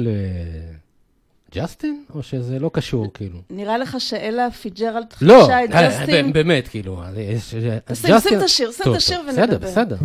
לג'סטין, 1.55 2.05
או 2.15 2.23
שזה 2.23 2.59
לא 2.59 2.71
קשור, 2.73 3.07
כאילו? 3.15 3.39
נראה 3.51 3.79
לך 3.79 3.97
שאלה 4.01 4.51
פיצג'רלד 4.51 5.07
לא, 5.21 5.35
חידשה 5.41 5.65
את 5.65 5.71
אה, 5.73 5.89
ג'סטין? 5.89 6.31
ב- 6.31 6.35
באמת, 6.35 6.69
כאילו, 6.69 7.03
יש... 7.17 7.55
שים- 7.95 8.19
שים 8.21 8.39
את 8.39 8.43
השיר, 8.43 8.73
שים 8.73 8.93
את 8.93 8.97
השיר 8.97 9.21
ונדבר. 9.21 9.59
בסדר, 9.59 9.59
בסדר. 9.59 9.97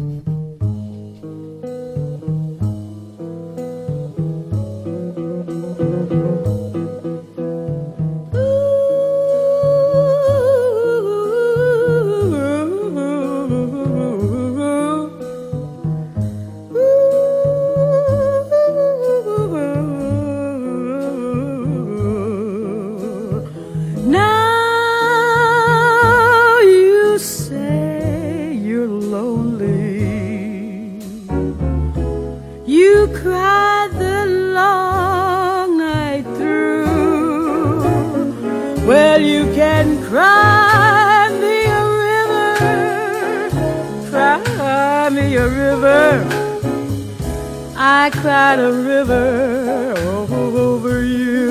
I 47.91 48.11
cried 48.11 48.59
a 48.59 48.71
river 48.71 49.95
over 50.29 51.03
you. 51.03 51.47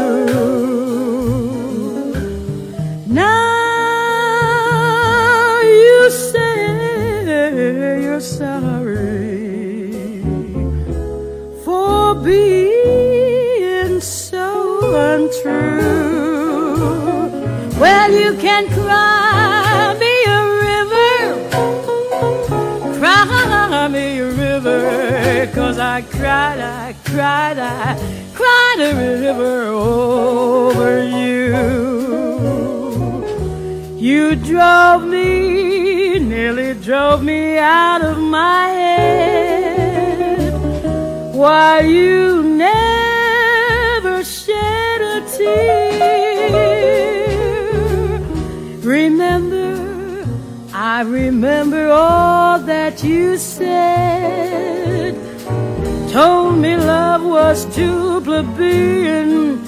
Now 3.06 3.58
you 5.62 6.10
say 6.10 8.02
you're 8.04 8.20
sorry 8.20 9.90
for 11.64 12.14
being 12.14 14.00
so 14.00 14.46
untrue. 15.10 16.68
Well, 17.80 18.12
you 18.12 18.36
can 18.38 18.68
cause 25.46 25.78
I 25.78 26.02
cried, 26.02 26.58
I 26.58 26.96
cried, 27.04 27.58
I 27.58 27.96
cried 28.34 28.76
a 28.80 28.94
river 28.94 29.66
over 29.66 31.02
you. 31.04 31.54
You 33.96 34.34
drove 34.34 35.06
me, 35.06 36.18
nearly 36.18 36.74
drove 36.74 37.22
me 37.22 37.56
out 37.56 38.02
of 38.02 38.18
my 38.18 38.68
head. 38.68 40.52
Why 41.34 41.80
you 41.82 42.42
never 42.42 44.24
shed 44.24 45.00
a 45.00 45.20
tear. 45.36 45.78
Remember, 48.82 50.26
I 50.74 51.02
remember 51.02 51.90
all 51.90 52.58
that 52.60 53.04
you 53.04 53.36
said. 53.36 55.27
Told 56.12 56.58
me 56.58 56.74
love 56.74 57.22
was 57.22 57.66
too 57.76 58.20
plebeian. 58.22 59.60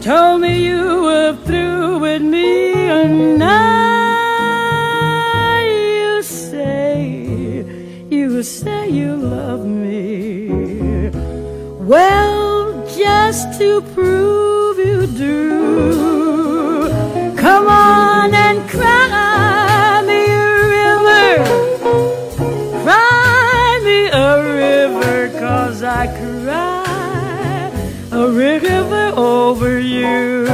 Told 0.00 0.40
me 0.40 0.64
you 0.64 1.02
were 1.02 1.36
through 1.44 1.98
with 1.98 2.22
me, 2.22 2.72
and 2.72 3.38
now 3.38 3.52
you 5.60 6.22
say, 6.22 7.64
you 8.08 8.42
say 8.42 8.88
you 8.88 9.14
love 9.16 9.66
me. 9.66 11.10
Well, 11.78 12.86
just 12.96 13.58
to 13.58 13.82
prove 13.94 14.78
you 14.78 15.06
do, 15.06 16.01
I 25.94 26.06
cry 26.06 27.70
a 28.12 28.26
river 28.30 29.12
over 29.14 29.78
you. 29.78 30.46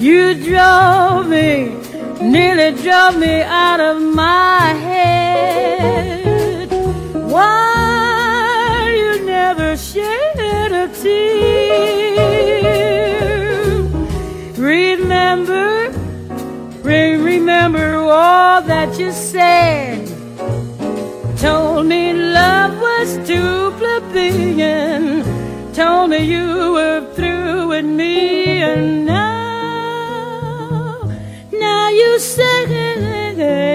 You 0.00 0.34
drove 0.42 1.28
me, 1.28 1.76
nearly 2.22 2.72
drove 2.82 3.18
me 3.18 3.42
out 3.42 3.80
of 3.80 4.00
my 4.00 4.72
head. 4.88 6.70
Why 7.12 8.94
you 8.96 9.26
never 9.26 9.76
shed 9.76 10.72
a 10.72 10.88
tear? 10.88 12.32
Remember, 14.56 15.90
re- 16.82 17.16
remember 17.16 17.96
all 17.96 18.62
that 18.62 18.98
you 18.98 19.12
said. 19.12 20.11
Told 21.42 21.86
me 21.86 22.12
love 22.12 22.80
was 22.80 23.16
too 23.26 23.72
plebeian. 23.76 25.24
Told 25.74 26.10
me 26.10 26.18
you 26.18 26.72
were 26.74 27.04
through 27.16 27.66
with 27.66 27.84
me, 27.84 28.62
and 28.62 29.04
now, 29.04 30.30
now 31.52 31.88
you 31.88 32.20
say 32.20 32.52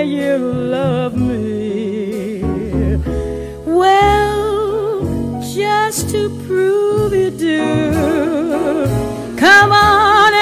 you 0.06 0.38
love 0.38 1.18
me. 1.18 2.42
Well, 3.66 5.42
just 5.54 6.10
to 6.12 6.30
prove 6.48 7.12
you 7.14 7.32
do, 7.32 7.92
come 9.38 9.74
on 9.74 10.34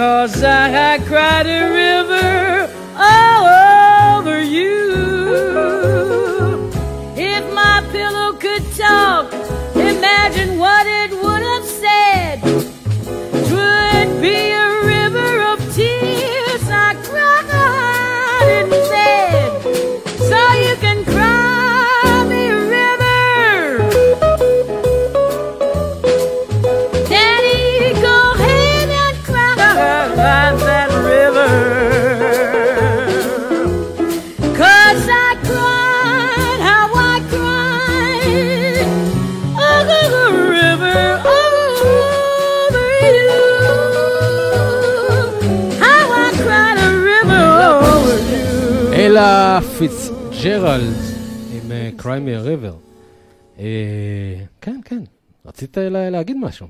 cause 0.00 0.42
I, 0.42 0.94
I 0.94 0.98
cried 1.00 1.46
a 1.46 1.70
river 1.70 1.89
פיצג'רלד 50.60 50.94
עם 51.52 51.70
Cry 51.96 52.20
Me 52.20 52.36
a 52.36 52.41
River. 52.41 52.74
כן, 54.60 54.80
כן, 54.84 55.02
רצית 55.46 55.76
לה- 55.76 56.10
להגיד 56.10 56.36
משהו. 56.36 56.66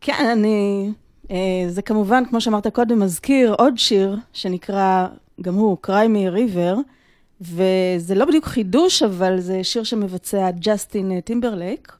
כן, 0.00 0.28
אני... 0.32 0.90
אה, 1.30 1.36
זה 1.68 1.82
כמובן, 1.82 2.22
כמו 2.30 2.40
שאמרת 2.40 2.66
קודם, 2.66 2.98
מזכיר 3.00 3.54
עוד 3.58 3.78
שיר 3.78 4.16
שנקרא, 4.32 5.06
גם 5.42 5.54
הוא, 5.54 5.76
Me 6.06 6.34
River, 6.36 6.76
וזה 7.40 8.14
לא 8.14 8.24
בדיוק 8.24 8.44
חידוש, 8.44 9.02
אבל 9.02 9.40
זה 9.40 9.64
שיר 9.64 9.82
שמבצע 9.84 10.50
ג'סטין 10.50 11.12
אה, 11.12 11.20
טימברלייק, 11.20 11.92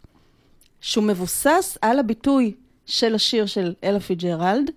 שהוא 0.80 1.04
מבוסס 1.04 1.78
על 1.82 1.98
הביטוי 1.98 2.52
של 2.86 3.14
השיר 3.14 3.46
של 3.46 3.74
אלה 3.84 4.00
פיצג'רלד, 4.00 4.70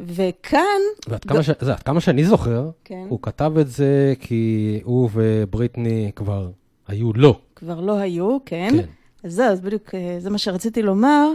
וכאן... 0.00 0.80
ועד 1.08 1.24
כמה, 1.24 1.42
ש... 1.42 1.50
זה, 1.60 1.72
עד 1.72 1.82
כמה 1.82 2.00
שאני 2.00 2.24
זוכר, 2.24 2.70
כן. 2.84 3.06
הוא 3.08 3.18
כתב 3.22 3.52
את 3.60 3.70
זה 3.70 4.14
כי 4.20 4.80
הוא 4.84 5.10
ובריטני 5.12 6.10
כבר 6.16 6.50
היו 6.88 7.12
לא. 7.12 7.38
כבר 7.56 7.80
לא 7.80 7.98
היו, 7.98 8.38
כן. 8.46 8.68
כן. 8.70 8.84
אז 9.24 9.32
זהו, 9.32 9.46
אז 9.46 9.60
בדיוק 9.60 9.94
אה, 9.94 10.16
זה 10.20 10.30
מה 10.30 10.38
שרציתי 10.38 10.82
לומר. 10.82 11.28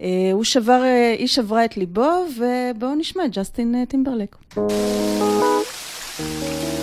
אה, 0.00 0.30
הוא 0.32 0.44
שבר, 0.44 0.82
אה, 0.84 1.14
היא 1.18 1.26
שברה 1.26 1.64
את 1.64 1.76
ליבו, 1.76 2.26
ובואו 2.36 2.94
נשמע 2.94 3.24
את 3.24 3.38
ג'סטין 3.38 3.84
טימברלק. 3.84 4.36
You 6.18 6.75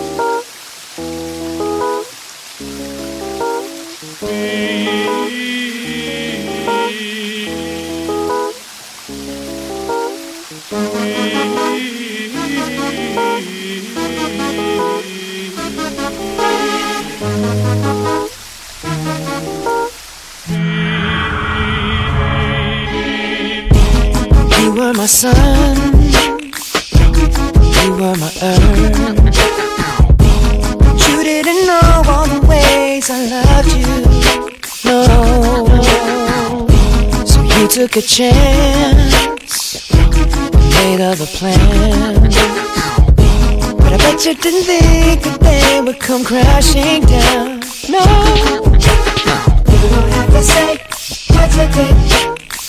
were 24.83 24.93
my 24.93 25.05
sun, 25.05 25.77
you 27.75 27.91
were 27.91 28.15
my 28.17 28.31
earth. 28.41 29.37
You 31.07 31.23
didn't 31.23 31.65
know 31.65 32.01
all 32.13 32.27
the 32.27 32.41
ways 32.49 33.09
I 33.09 33.19
loved 33.33 33.71
you. 33.79 33.93
No, 34.83 34.99
so 37.25 37.41
you 37.43 37.67
took 37.69 37.95
a 37.95 38.01
chance, 38.01 39.89
made 40.75 40.99
other 40.99 41.27
plans. 41.27 42.35
But 43.77 43.93
I 43.93 43.97
bet 44.03 44.25
you 44.25 44.33
didn't 44.35 44.63
think 44.63 45.21
that 45.23 45.39
they 45.39 45.79
would 45.79 45.99
come 45.99 46.25
crashing 46.25 47.05
down. 47.05 47.61
No, 47.87 48.03
you 49.71 49.87
don't 49.93 50.11
have 50.17 50.29
to 50.35 50.43
say 50.43 50.77
what 51.35 51.49
you 51.55 51.67
did. 51.71 51.95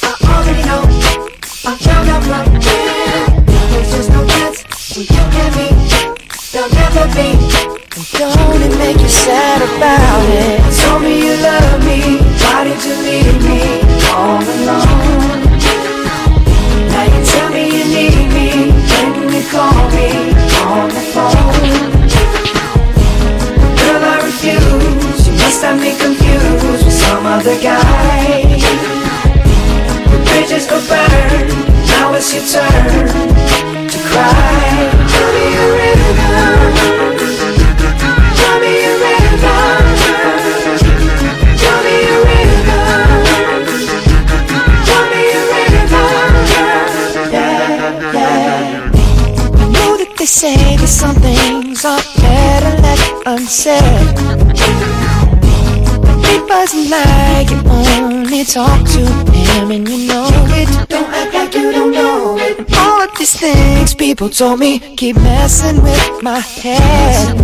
I 0.03 0.39
already 0.39 0.63
know. 0.69 1.04
I 1.67 1.75
found 1.79 2.09
out 2.11 2.27
right 2.29 2.45
there 2.61 3.25
There's 3.73 3.91
just 3.97 4.11
no 4.11 4.21
chance 4.27 4.61
when 4.93 5.09
you 5.09 5.17
and 5.17 5.57
me 5.57 5.73
There'll 6.53 6.69
never 6.69 7.09
be 7.17 7.41
And 7.97 8.05
don't 8.21 8.61
it 8.61 8.77
make 8.77 9.01
you 9.01 9.09
sad 9.09 9.65
about 9.65 10.29
it 10.29 10.61
Told 10.85 11.01
me 11.01 11.25
you 11.25 11.33
love 11.41 11.81
me 11.89 12.21
Why 12.45 12.65
did 12.69 12.85
you 12.85 12.93
leave 13.01 13.41
me 13.49 13.81
all 14.13 14.45
alone? 14.45 15.41
Now 16.93 17.09
you 17.09 17.25
tell 17.33 17.49
me 17.49 17.65
you 17.73 17.85
need 17.97 18.29
me 18.37 18.69
When 18.69 19.33
you 19.33 19.43
call 19.49 19.89
me 19.97 20.37
on 20.69 20.93
the 20.93 21.05
phone 21.17 21.65
Girl, 23.81 24.05
I 24.05 24.21
refuse 24.21 25.27
You 25.27 25.33
must 25.33 25.63
have 25.65 25.81
me 25.81 25.97
confused 25.97 26.85
with 26.85 26.93
some 26.93 27.25
other 27.25 27.57
guy 27.63 28.94
bridges 30.35 30.67
go 30.67 30.79
burn. 30.89 31.47
Now 31.87 32.15
it's 32.15 32.35
your 32.35 32.43
turn 32.43 33.07
to 33.93 33.99
cry. 34.09 34.91
Tell 35.13 35.31
me 35.35 35.45
a. 35.47 35.95
Tell 38.41 38.59
me 38.63 38.73
a 38.85 38.95
me 38.95 39.13
a 39.15 39.23
me 45.13 45.23
a. 45.23 45.41
Yeah, 47.33 47.63
yeah. 48.13 48.91
I 49.55 49.67
know 49.75 49.93
that 50.01 50.13
they 50.19 50.27
say 50.27 50.77
that 50.77 50.89
some 50.89 51.17
things 51.17 51.85
are 51.85 52.03
better 52.21 52.75
left 52.83 53.13
unsaid. 53.27 55.14
Doesn't 56.55 56.89
like 56.89 57.51
you 57.51 57.61
only 57.69 58.45
talk 58.45 58.87
to 58.91 59.05
him 59.33 59.73
and 59.73 59.89
you 59.89 60.07
know 60.07 60.29
it 60.55 60.89
Don't 60.89 61.13
act 61.13 61.35
like 61.35 61.53
you 61.53 61.73
don't 61.73 61.91
know 61.91 62.39
it 62.39 62.57
and 62.59 62.75
All 62.77 63.03
of 63.03 63.11
these 63.19 63.35
things 63.37 63.93
people 63.93 64.31
told 64.31 64.61
me 64.61 64.79
Keep 64.79 65.17
messing 65.17 65.83
with 65.83 66.23
my 66.23 66.39
head 66.39 67.37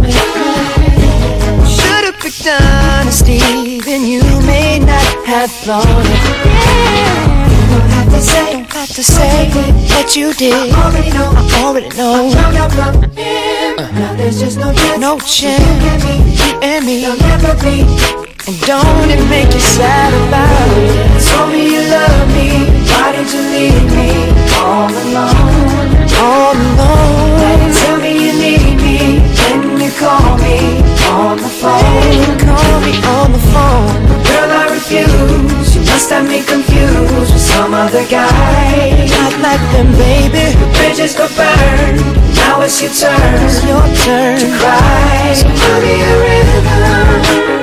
Should've 1.66 2.20
picked 2.20 2.46
honesty 2.46 3.80
Then 3.80 4.06
you 4.06 4.22
may 4.46 4.78
not 4.78 5.26
have 5.26 5.50
thought 5.50 5.84
it 5.86 6.46
Yeah 6.46 7.50
don't 7.70 7.90
have 7.90 8.11
to 8.11 8.22
say, 8.22 8.52
don't 8.52 8.72
have 8.72 8.88
to 8.88 9.02
say 9.02 9.50
what 9.94 10.16
you 10.16 10.34
did. 10.34 10.72
I 10.72 10.84
already 10.84 11.11
know, 11.11 11.32
I 11.34 11.64
already 11.64 11.88
know. 11.96 12.28
I 12.28 12.34
found 12.34 12.56
out 12.56 12.72
from 12.72 13.02
him. 13.11 13.76
Now 13.76 14.14
there's 14.16 14.40
just 14.40 14.58
no 14.58 14.72
chance. 14.72 15.00
No 15.00 15.18
chance. 15.18 16.04
You 16.04 16.61
and 16.62 16.84
me, 16.84 17.02
there'll 17.02 17.16
never 17.18 17.54
be. 17.62 18.20
And 18.51 18.61
don't 18.66 19.11
it 19.14 19.22
make 19.30 19.55
you 19.55 19.62
sad 19.62 20.11
about 20.26 20.74
it? 20.82 21.22
Told 21.22 21.53
me 21.55 21.70
you 21.70 21.86
love 21.86 22.26
me. 22.34 22.66
Why 22.90 23.14
did 23.14 23.30
you 23.30 23.42
leave 23.46 23.86
me 23.94 24.11
all 24.59 24.90
alone? 24.90 25.94
All 26.18 26.59
alone. 26.59 27.70
Tell 27.78 27.98
me 28.03 28.11
you 28.11 28.34
need 28.42 28.74
me. 28.82 29.22
When 29.38 29.78
you 29.78 29.92
call 29.94 30.34
me 30.42 30.82
on 31.14 31.38
the 31.38 31.53
phone. 31.62 32.26
Call 32.42 32.74
me 32.82 32.98
on 33.14 33.30
the 33.30 33.42
phone. 33.55 34.03
Girl, 34.26 34.51
I 34.51 34.66
refuse. 34.74 35.70
You 35.76 35.82
must 35.86 36.11
have 36.11 36.26
me 36.26 36.42
confused 36.42 37.30
with 37.30 37.46
some 37.55 37.72
other 37.72 38.03
guy. 38.11 39.07
Not 39.14 39.34
like 39.46 39.62
them, 39.70 39.94
baby. 39.94 40.59
The 40.59 40.66
bridges 40.74 41.14
go 41.14 41.30
burn. 41.38 42.03
Now 42.34 42.62
it's 42.62 42.82
your 42.82 42.90
turn. 42.98 43.46
It's 43.46 43.62
your 43.62 43.86
turn 44.03 44.42
to 44.42 44.51
cry. 44.59 45.34
So 45.38 45.46
tell 45.46 45.80
me 45.86 46.03
a 46.03 46.14
river. 46.18 47.59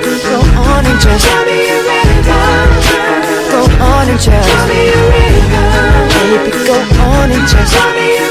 On 0.57 0.85
and 0.85 0.99
just 0.99 1.25
tell 1.25 1.45
me 1.45 1.69
a 1.69 1.77
river. 1.85 2.41
Go 3.51 3.61
on 3.85 4.09
and 4.09 4.19
just 4.19 4.49
tell 4.49 4.67
me 4.67 4.79
you 4.87 4.97
a 4.97 5.13
river. 5.13 5.65
Baby, 6.17 6.51
go 6.65 6.77
on 7.05 7.31
and 7.31 7.45
just 7.47 7.73
tell 7.73 7.91
me 7.93 8.17
a 8.17 8.27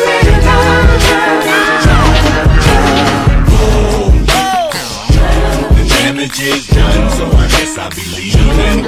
The 5.77 5.85
damage 5.89 6.41
is 6.41 6.67
done, 6.67 7.11
so 7.17 7.25
I 7.27 7.47
guess 7.49 7.79
I'll 7.79 7.91
be 7.91 8.05
leaving. 8.17 8.83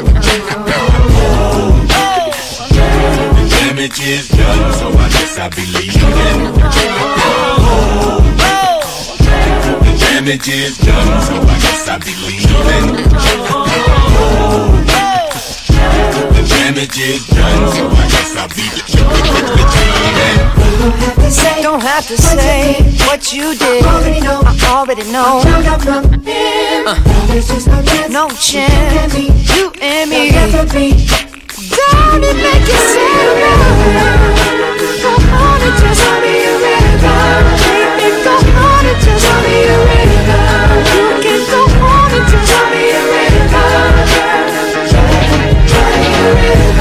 The 3.34 3.46
damage 3.60 4.00
is 4.00 4.28
done, 4.28 4.72
so 4.74 4.86
I 4.90 5.08
guess 5.10 5.38
I'll 5.38 5.50
be 5.50 5.64
leaving. 5.66 6.48
Damage 10.28 10.48
is 10.50 10.76
done, 10.76 11.22
so 11.22 11.32
I 11.40 11.56
guess 11.58 11.88
I'll 11.88 11.98
be 12.00 12.12
leaving. 12.28 13.00
The 16.34 16.42
damage 16.52 16.98
is 17.00 17.24
done, 17.28 17.72
so 17.72 17.88
I 17.88 18.04
guess 18.12 18.36
I'll 18.36 18.48
be 18.52 18.68
leaving. 18.76 19.08
Don't 21.62 21.80
have 21.80 22.06
to 22.08 22.16
say 22.18 22.74
what 23.06 23.32
you 23.32 23.56
did. 23.56 23.86
I 23.86 23.88
already 24.68 25.10
know. 25.10 25.40
I. 25.40 26.04
Uh, 26.86 28.08
no 28.10 28.28
chance. 28.28 29.14
You 29.16 29.72
and 29.80 30.10
me. 30.10 30.28
Don't 30.28 30.74
it 32.22 32.36
make 32.36 32.68
you 32.68 32.76
sad? 32.92 33.48
Go 35.00 35.08
on 35.08 35.62
and 35.62 35.74
just 35.80 36.04
me 36.20 36.44
a. 36.44 36.60
Baby, 37.64 38.10
go 38.22 38.34
on 38.36 38.84
and 38.84 39.00
just 39.02 39.24
me 39.42 39.54
a 39.64 39.78
river. 39.86 40.07
America. 40.78 41.58
Johnny 42.46 42.92
America. 46.22 46.77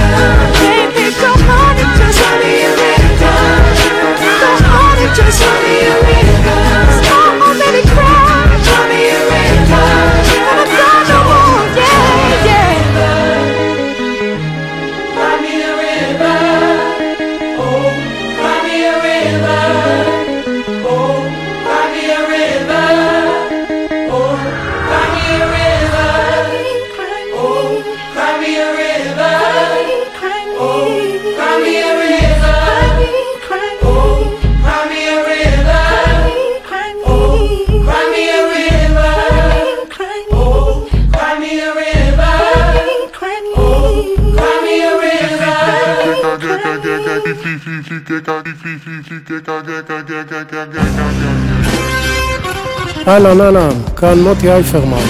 אהלן 53.07 53.41
אהלן, 53.41 53.69
כאן 53.95 54.19
מוטי 54.19 54.51
אייפרמן. 54.51 55.05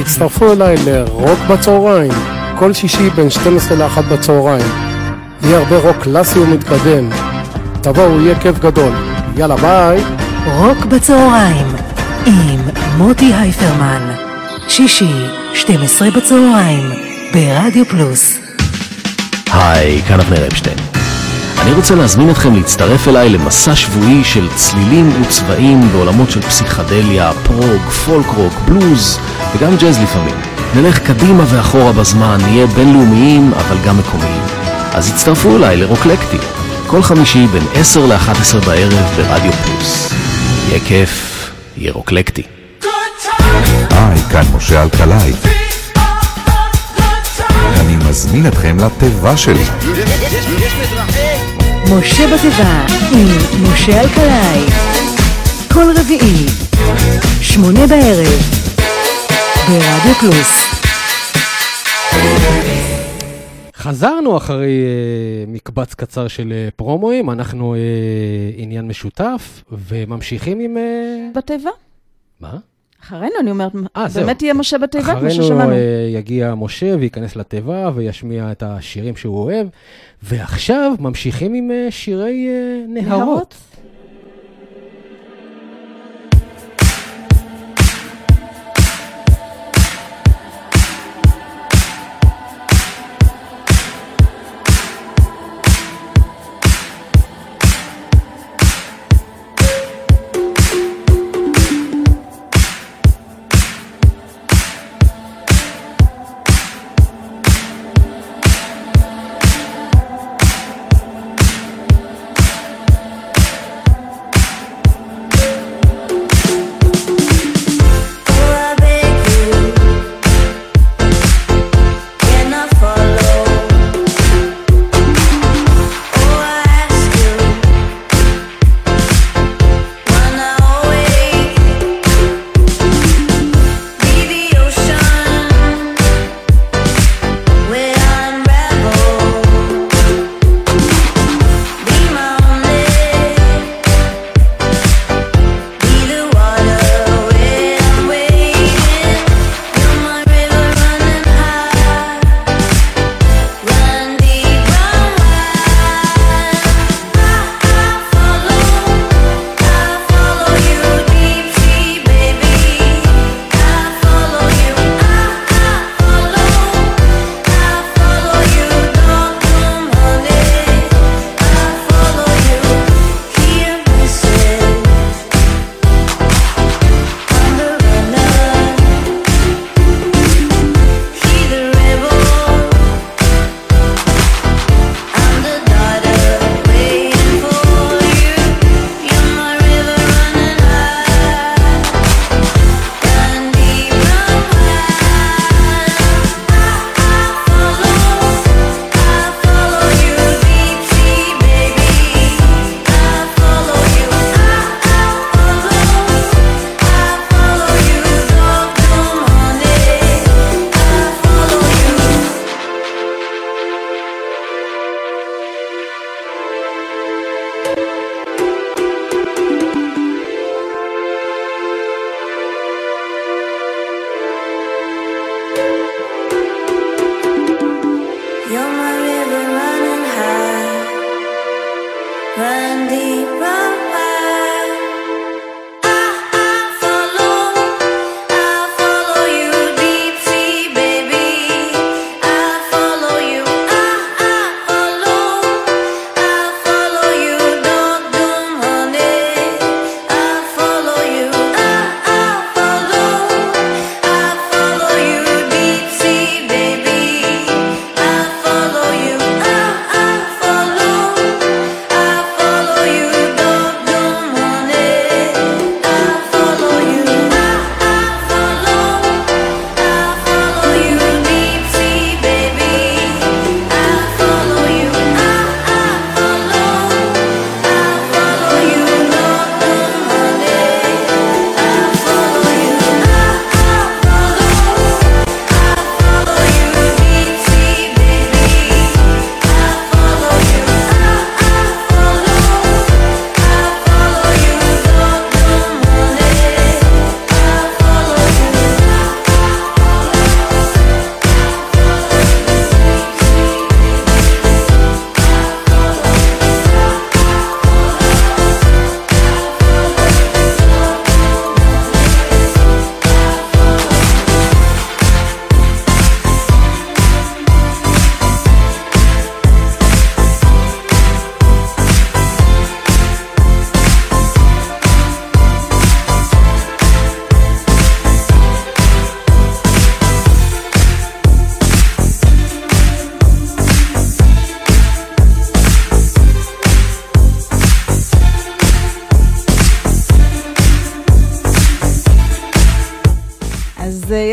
הצטרפו 0.00 0.52
אליי 0.52 0.76
לרוק 0.86 1.38
בצהריים, 1.50 2.12
כל 2.58 2.72
שישי 2.72 3.10
בין 3.10 3.30
12 3.30 3.76
ל-1 3.78 4.00
בצהריים. 4.00 4.66
יהיה 5.42 5.58
הרבה 5.58 5.76
רוק 5.78 5.96
קלאסי 6.02 6.38
ומתקדם. 6.38 7.10
תבואו, 7.80 8.20
יהיה 8.20 8.40
כיף 8.40 8.58
גדול. 8.58 8.92
יאללה 9.36 9.56
ביי. 9.56 10.04
רוק 10.46 10.84
בצהריים 10.84 11.66
עם 12.26 12.60
מוטי 12.96 13.34
אייפרמן. 13.34 14.14
שישי, 14.68 15.26
12 15.54 16.10
בצהריים, 16.10 16.90
ברדיו 17.32 17.84
פלוס. 17.84 18.38
היי, 19.52 20.02
כאן 20.02 20.20
אבנר 20.20 20.46
אפשטיין. 20.46 20.95
אני 21.66 21.74
רוצה 21.74 21.94
להזמין 21.94 22.30
אתכם 22.30 22.54
להצטרף 22.54 23.08
אליי 23.08 23.28
למסע 23.28 23.76
שבועי 23.76 24.24
של 24.24 24.48
צלילים 24.54 25.22
וצבעים 25.22 25.80
בעולמות 25.92 26.30
של 26.30 26.40
פסיכדליה, 26.40 27.32
פרוג, 27.32 27.82
פולק 28.04 28.26
רוק, 28.26 28.52
בלוז 28.64 29.18
וגם 29.54 29.76
ג'אז 29.76 29.98
לפעמים. 30.02 30.34
נלך 30.74 30.98
קדימה 30.98 31.44
ואחורה 31.46 31.92
בזמן, 31.92 32.38
נהיה 32.42 32.66
בינלאומיים 32.66 33.52
אבל 33.54 33.76
גם 33.86 33.98
מקומיים. 33.98 34.42
אז 34.92 35.10
הצטרפו 35.10 35.56
אליי 35.56 35.76
לרוקלקטי, 35.76 36.38
כל 36.86 37.02
חמישי 37.02 37.46
בין 37.46 37.62
10 37.74 38.06
ל-11 38.06 38.66
בערב 38.66 39.12
ברדיו 39.16 39.52
פלוס. 39.52 40.12
יהיה 40.68 40.80
כיף, 40.80 41.50
יהיה 41.76 41.92
רוקלקטי. 41.92 42.42
היי, 43.90 44.20
כאן 44.30 44.44
משה 44.56 44.82
אלקלעי. 44.82 45.32
אני 47.80 47.96
מזמין 47.96 48.46
אתכם 48.46 48.76
לתיבה 48.80 49.36
שלי. 49.36 49.64
משה 51.94 52.26
בתיבה 52.34 52.86
עם 53.12 53.28
משה 53.62 54.00
אלקלעי. 54.00 54.66
כל 55.72 55.84
רביעי, 56.00 56.46
שמונה 57.40 57.86
בערב, 57.86 58.40
ברדיו 59.68 60.14
פלוס. 60.20 60.66
חזרנו 63.76 64.36
אחרי 64.36 64.84
אה, 64.84 65.52
מקבץ 65.52 65.94
קצר 65.94 66.28
של 66.28 66.52
אה, 66.52 66.68
פרומואים, 66.76 67.30
אנחנו 67.30 67.74
אה, 67.74 67.80
עניין 68.56 68.88
משותף, 68.88 69.62
וממשיכים 69.72 70.60
עם... 70.60 70.76
אה, 70.76 71.28
בתיבה. 71.34 71.70
מה? 72.40 72.56
אחרינו, 73.06 73.34
אני 73.40 73.50
אומרת, 73.50 73.72
אה. 73.96 74.06
באמת 74.14 74.42
יהיה 74.42 74.54
משה 74.54 74.78
בתיבה, 74.78 75.04
כמו 75.04 75.12
אחרינו 75.12 75.30
ששמענו. 75.44 75.72
אה, 75.72 76.08
יגיע 76.12 76.54
משה 76.54 76.94
וייכנס 76.98 77.36
לתיבה 77.36 77.90
וישמיע 77.94 78.52
את 78.52 78.62
השירים 78.62 79.16
שהוא 79.16 79.38
אוהב, 79.38 79.66
ועכשיו 80.22 80.92
ממשיכים 80.98 81.54
עם 81.54 81.70
אה, 81.70 81.86
שירי 81.90 82.48
אה, 82.48 82.84
נהרות. 82.88 83.54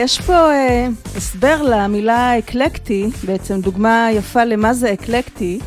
יש 0.03 0.21
פה 0.21 0.33
אה, 0.33 0.87
הסבר 1.15 1.61
למילה 1.61 2.39
אקלקטי, 2.39 3.09
בעצם 3.25 3.61
דוגמה 3.61 4.07
יפה 4.11 4.43
למה 4.43 4.73
זה 4.73 4.93
אקלקטי. 4.93 5.59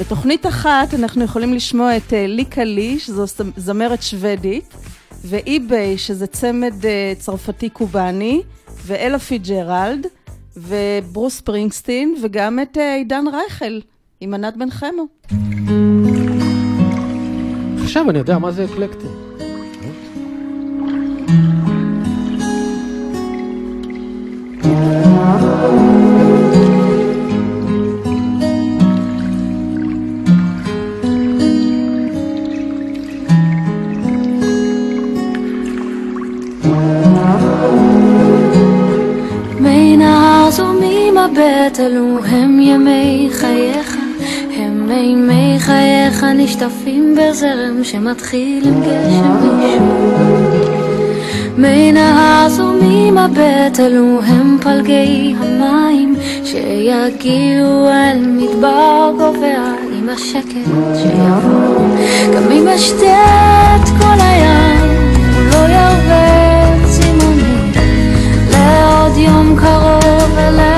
בתוכנית 0.00 0.46
אחת 0.46 0.94
אנחנו 0.94 1.24
יכולים 1.24 1.54
לשמוע 1.54 1.96
את 1.96 2.12
אה, 2.12 2.26
ליקה 2.26 2.64
לי, 2.64 2.98
שזו 2.98 3.24
זמרת 3.56 4.02
שוודית, 4.02 4.74
ואי-ביי, 5.24 5.98
שזה 5.98 6.26
צמד 6.26 6.86
אה, 6.86 7.12
צרפתי 7.18 7.68
קובאני, 7.68 8.42
ואלה 8.86 9.18
פיצג'רלד, 9.18 10.06
וברוס 10.56 11.36
ספרינגסטין, 11.36 12.14
וגם 12.22 12.58
את 12.62 12.78
אה, 12.78 12.94
עידן 12.94 13.24
רייכל, 13.32 13.80
עם 14.20 14.34
ענת 14.34 14.56
בן 14.56 14.70
חמו. 14.70 15.06
עכשיו 17.82 18.10
אני 18.10 18.18
יודע 18.18 18.38
מה 18.38 18.52
זה 18.52 18.64
אקלקטי. 18.64 19.27
מבט 41.30 41.80
אלו 41.80 42.18
הם 42.24 42.60
ימי 42.60 43.28
חייך 43.32 43.96
הם 44.56 44.88
מימי 44.88 45.56
חייך 45.58 46.24
נשטפים 46.24 47.16
בזרם 47.16 47.84
שמתחיל 47.84 48.68
עם 48.68 48.80
גשם 48.80 49.36
ראשון. 49.42 50.68
מי 51.56 51.92
נהר 51.92 52.48
זורמים 52.48 53.14
מבט 53.14 53.80
אלו 53.80 54.20
הם 54.22 54.58
פלגי 54.62 55.34
המים 55.38 56.16
שיגיעו 56.44 57.88
אל 57.88 58.18
מדבר 58.26 59.12
גובע 59.18 59.72
עם 59.98 60.08
השקט 60.08 60.70
שיבוא. 60.94 61.96
גם 62.34 62.52
אם 62.52 62.68
אשתה 62.68 63.24
את 63.76 63.88
כל 64.00 64.20
הים 64.20 65.12
לא 65.52 65.56
ירבה 65.56 66.84
צימוני 66.84 67.72
לעוד 68.50 69.16
יום 69.16 69.56
קרוב 69.56 70.38
אליך, 70.38 70.77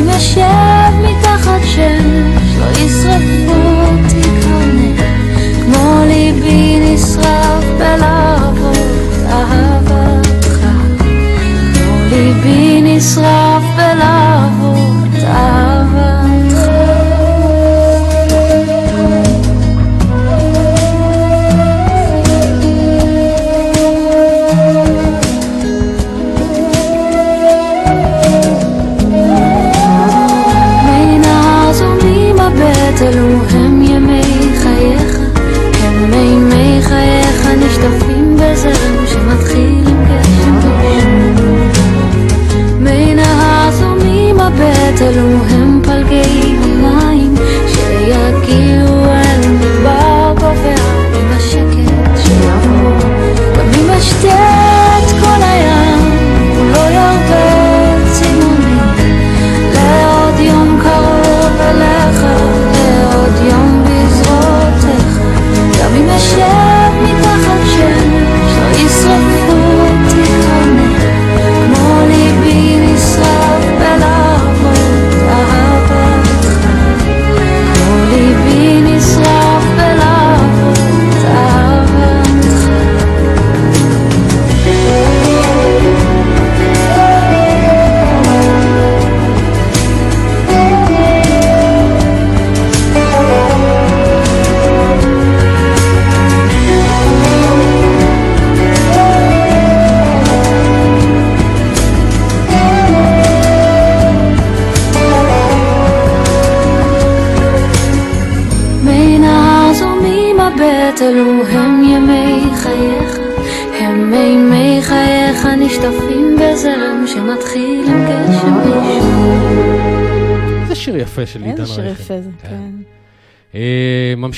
אם 0.00 0.08
אשב 0.08 0.92
מתחת 1.02 1.60
שמש, 1.64 2.56
לא 2.58 2.70
ישרפו 2.70 3.60
אותי 3.80 4.28
קרני, 4.40 4.92
כמו 5.64 6.02
ליבי 6.06 6.78
נשרף 6.80 7.64
בלהבות 7.78 8.76
אהבתך. 9.28 10.58
כמו 11.74 11.94
ליבי 12.10 12.80
נשרף 12.82 13.62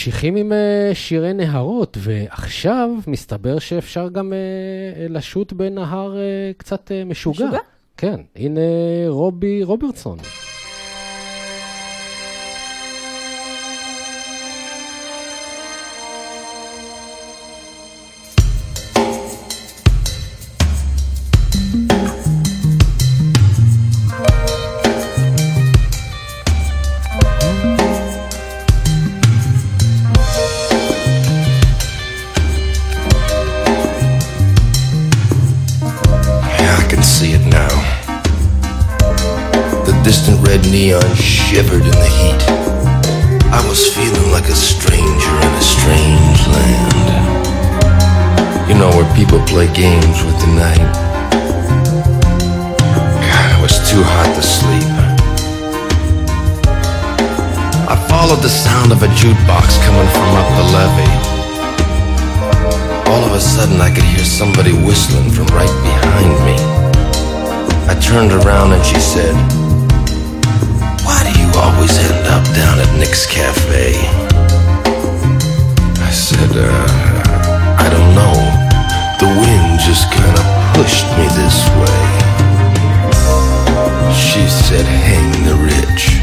ממשיכים 0.03 0.37
עם 0.37 0.53
אה, 0.53 0.91
שירי 0.95 1.33
נהרות, 1.33 1.97
ועכשיו 2.01 2.91
מסתבר 3.07 3.59
שאפשר 3.59 4.09
גם 4.09 4.33
אה, 4.33 4.39
אה, 5.03 5.07
לשוט 5.09 5.53
בנהר 5.53 6.17
קצת 6.57 6.93
משוגע. 7.07 7.45
משוגע? 7.45 7.59
כן, 7.97 8.21
הנה 8.37 8.61
רובי 9.09 9.63
רוברטסון. 9.63 10.19
Neon 40.83 41.15
shivered 41.15 41.85
in 41.87 41.95
the 41.95 42.11
heat. 42.19 42.43
I 43.55 43.63
was 43.71 43.95
feeling 43.95 44.33
like 44.33 44.49
a 44.51 44.59
stranger 44.71 45.35
in 45.47 45.53
a 45.55 45.63
strange 45.63 46.41
land. 46.55 46.95
You 48.69 48.75
know, 48.75 48.91
where 48.91 49.07
people 49.15 49.39
play 49.47 49.71
games 49.73 50.19
with 50.27 50.35
the 50.43 50.51
night. 50.59 50.83
God, 53.31 53.49
it 53.55 53.61
was 53.63 53.79
too 53.87 54.03
hot 54.03 54.35
to 54.35 54.43
sleep. 54.43 54.91
I 57.87 57.95
followed 58.11 58.43
the 58.43 58.51
sound 58.51 58.91
of 58.91 59.05
a 59.05 59.11
jukebox 59.15 59.79
coming 59.87 60.11
from 60.11 60.31
up 60.35 60.49
the 60.59 60.67
levee. 60.75 61.17
All 63.07 63.23
of 63.23 63.33
a 63.39 63.41
sudden, 63.41 63.81
I 63.81 63.95
could 63.95 64.09
hear 64.15 64.25
somebody 64.25 64.73
whistling 64.73 65.31
from 65.31 65.47
right 65.55 65.77
behind 65.87 66.33
me. 66.43 66.57
I 67.87 67.95
turned 68.03 68.33
around 68.33 68.73
and 68.73 68.85
she 68.85 68.99
said, 68.99 69.62
always 71.57 71.99
end 71.99 72.27
up 72.29 72.45
down 72.55 72.79
at 72.81 72.99
Nick's 72.99 73.27
Cafe? 73.27 73.95
I 76.01 76.11
said, 76.11 76.53
uh, 76.57 76.87
I 77.79 77.89
don't 77.91 78.15
know. 78.15 78.35
The 79.19 79.29
wind 79.41 79.81
just 79.81 80.11
kind 80.13 80.37
of 80.39 80.45
pushed 80.77 81.07
me 81.19 81.27
this 81.41 81.59
way. 81.81 82.03
She 84.15 84.47
said, 84.49 84.87
Hang 84.87 85.45
the 85.45 85.55
rich. 85.55 86.22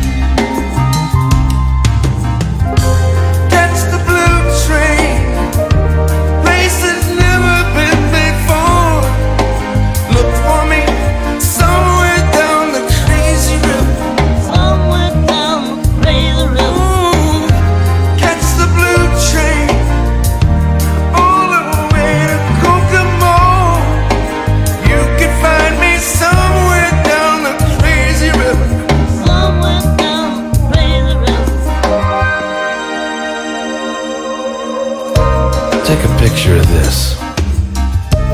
Take 35.89 36.05
a 36.05 36.17
picture 36.19 36.55
of 36.55 36.67
this. 36.69 37.17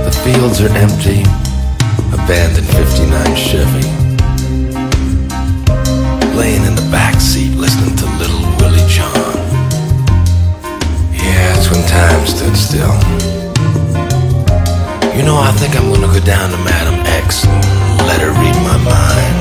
The 0.04 0.12
fields 0.26 0.60
are 0.60 0.68
empty, 0.76 1.24
abandoned 2.12 2.68
59 2.68 3.34
Chevy. 3.34 3.88
Laying 6.36 6.66
in 6.68 6.76
the 6.76 6.86
back 6.92 7.22
seat 7.22 7.56
listening 7.56 7.96
to 7.96 8.06
Little 8.20 8.44
Willie 8.60 8.86
John. 8.92 9.40
Yeah, 11.16 11.56
it's 11.56 11.72
when 11.72 11.80
time 11.88 12.28
stood 12.28 12.58
still. 12.58 12.92
You 15.16 15.24
know, 15.24 15.40
I 15.40 15.56
think 15.56 15.78
I'm 15.78 15.88
gonna 15.94 16.12
go 16.12 16.20
down 16.26 16.52
to 16.52 16.58
Madam 16.58 17.00
X 17.24 17.46
and 17.46 18.06
let 18.06 18.20
her 18.20 18.32
read 18.36 18.58
my 18.68 18.78
mind. 18.84 19.36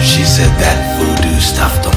She 0.00 0.24
said 0.24 0.48
that 0.64 0.78
voodoo 0.96 1.38
stuff 1.40 1.84
don't 1.84 1.95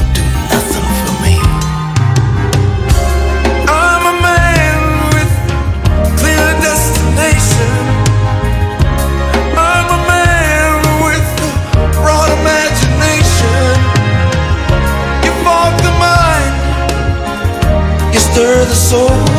stir 18.40 18.64
the 18.64 18.74
soul. 18.74 19.29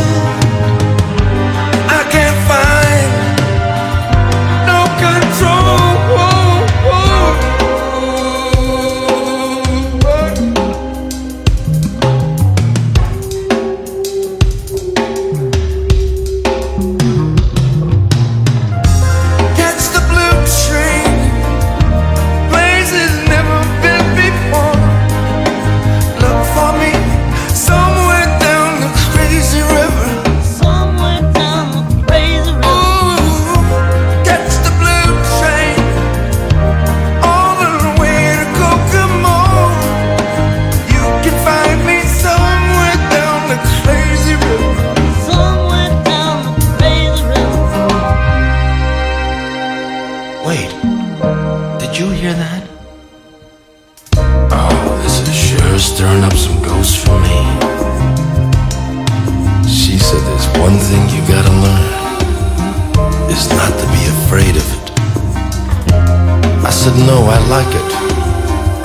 No, 67.05 67.25
I 67.25 67.37
like 67.47 67.73
it. 67.73 67.89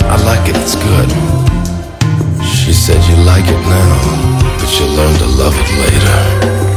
I 0.05 0.15
like 0.23 0.49
it, 0.49 0.55
it's 0.57 0.75
good. 0.75 1.09
She 2.43 2.73
said, 2.73 3.03
you 3.09 3.15
like 3.25 3.45
it 3.45 3.61
now, 3.67 4.57
but 4.59 4.79
you'll 4.79 4.95
learn 4.95 5.15
to 5.19 5.25
love 5.25 5.55
it 5.57 5.69
later. 5.81 6.76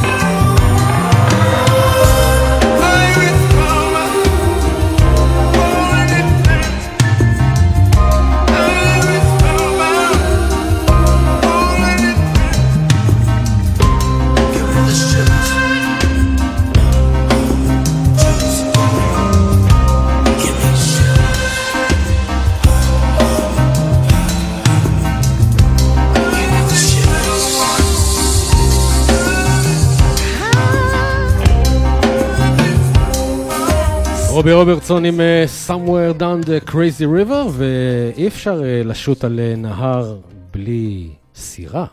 רובי 34.40 34.52
רוברטסון 34.52 35.04
עם 35.04 35.20
אה, 35.20 35.44
Somewhere 35.68 36.20
Down 36.20 36.46
the 36.46 36.70
Crazy 36.70 37.04
River, 37.04 37.48
ואי 37.50 38.26
אפשר 38.26 38.62
אה, 38.64 38.82
לשוט 38.84 39.24
על 39.24 39.40
אה, 39.40 39.54
נהר 39.56 40.16
בלי 40.52 41.08
סירה. 41.34 41.86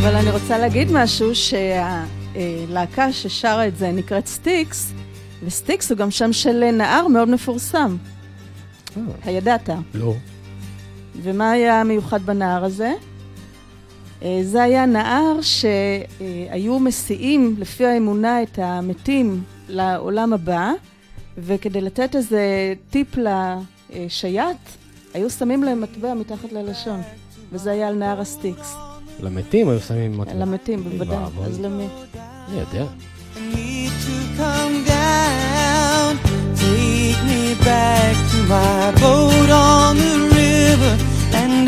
אבל 0.00 0.16
אני 0.16 0.30
רוצה 0.30 0.58
להגיד 0.58 0.88
משהו, 0.92 1.30
שהלהקה 1.34 3.12
ששרה 3.12 3.66
את 3.66 3.76
זה 3.76 3.92
נקראת 3.92 4.26
סטיקס, 4.26 4.92
וסטיקס 5.44 5.90
הוא 5.90 5.98
גם 5.98 6.10
שם 6.10 6.32
של 6.32 6.70
נהר 6.70 7.08
מאוד 7.08 7.28
מפורסם. 7.28 7.96
הידעת. 9.24 9.68
לא. 9.94 10.14
ומה 11.22 11.50
היה 11.50 11.84
מיוחד 11.84 12.22
בנהר 12.22 12.64
הזה? 12.64 12.92
אה, 14.22 14.40
זה 14.42 14.62
היה 14.62 14.86
נהר 14.86 15.38
שהיו 15.40 16.78
מסיעים, 16.78 17.54
לפי 17.58 17.86
האמונה, 17.86 18.42
את 18.42 18.58
המתים 18.62 19.42
לעולם 19.68 20.32
הבא, 20.32 20.72
וכדי 21.38 21.80
לתת 21.80 22.16
איזה 22.16 22.74
טיפ 22.90 23.16
לשייט, 23.16 24.56
היו 25.14 25.30
שמים 25.30 25.62
להם 25.62 25.80
מטבע 25.80 26.14
מתחת 26.14 26.52
ללשון, 26.52 27.00
וזה 27.52 27.70
היה 27.70 27.88
על 27.88 27.94
נהר 27.94 28.20
הסטיקס. 28.20 28.74
למתים 29.20 29.68
היו 29.68 29.80
שמים 29.80 30.18
מטבע. 30.18 30.34
למתים, 30.34 30.84
בוודאי. 30.84 31.16
אז 31.44 31.60
למי? 31.60 31.86
אני 32.48 32.60
יודע. 32.60 32.84
take 37.18 37.22
me 37.24 37.54
back 37.64 38.14
to 38.30 38.38
my 38.48 38.92
boat 39.00 39.50
on 39.50 39.96
the 39.96 40.14
river, 40.36 40.92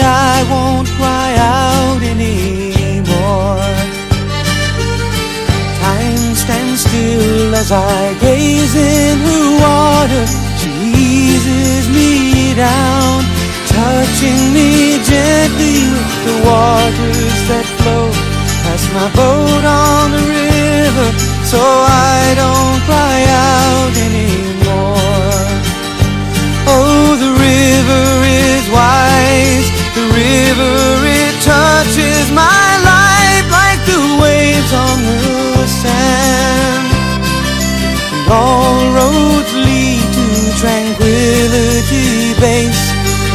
and 0.00 0.06
I 0.06 0.36
won't 0.50 0.88
cry 0.96 1.30
out 1.36 2.00
anymore. 2.02 3.60
Time 5.80 6.34
stands 6.34 6.80
still 6.86 7.54
as 7.54 7.70
I 7.72 8.14
gaze 8.20 8.74
in 8.74 9.18
her 9.26 9.46
water. 9.64 10.24
She 10.60 10.70
eases 10.96 11.84
me 11.96 12.54
down, 12.54 13.24
touching 13.76 14.42
me 14.56 14.98
gently 15.12 15.78
with 15.92 16.12
the 16.26 16.36
waters 16.48 17.38
that 17.50 17.66
flow 17.78 18.06
past 18.64 18.86
my 18.96 19.08
boat 19.18 19.64
on 19.64 20.06
the 20.16 20.22
river, 20.38 21.08
so 21.52 21.60
I 21.60 22.34
don't 22.40 22.80
cry 22.88 23.18
out 23.28 23.92
anymore. 24.06 24.29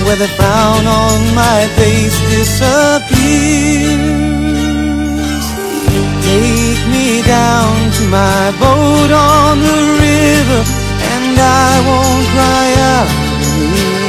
Where 0.06 0.16
the 0.16 0.28
frown 0.38 0.86
on 0.86 1.20
my 1.34 1.68
face 1.76 2.18
disappears. 2.30 3.06
Take 6.30 6.84
me 6.93 7.22
down 7.24 7.91
to 7.97 8.03
my 8.08 8.51
boat 8.62 9.12
on 9.12 9.60
the 9.60 9.80
river, 10.06 10.62
and 11.14 11.36
I 11.39 11.72
won't 11.88 12.26
cry 12.34 12.68
out 12.93 14.05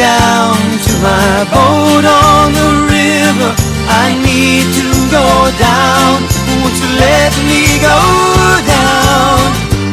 down 0.00 0.56
to 0.86 0.92
my 1.04 1.44
boat 1.52 2.04
on 2.08 2.46
the 2.56 2.70
river. 2.88 3.50
I 3.84 4.16
need 4.24 4.64
to 4.80 4.88
go 5.12 5.26
down. 5.60 6.24
Won't 6.60 6.76
you 6.80 6.90
let 6.96 7.32
me 7.44 7.62
go 7.84 8.00
down? 8.64 9.36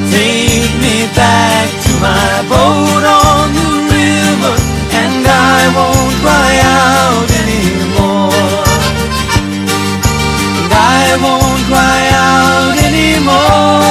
Take 0.08 0.72
me 0.80 1.12
back 1.12 1.68
to 1.86 1.92
my 2.00 2.32
boat 2.48 3.04
on 3.04 3.46
the 3.60 3.70
river, 3.92 4.54
and 4.96 5.28
I 5.28 5.60
won't 5.76 6.16
cry 6.24 6.54
out 6.80 7.28
anymore. 7.44 8.32
And 10.56 10.72
I 10.72 11.04
won't 11.20 11.62
cry 11.68 12.02
out 12.16 12.76
anymore. 12.88 13.87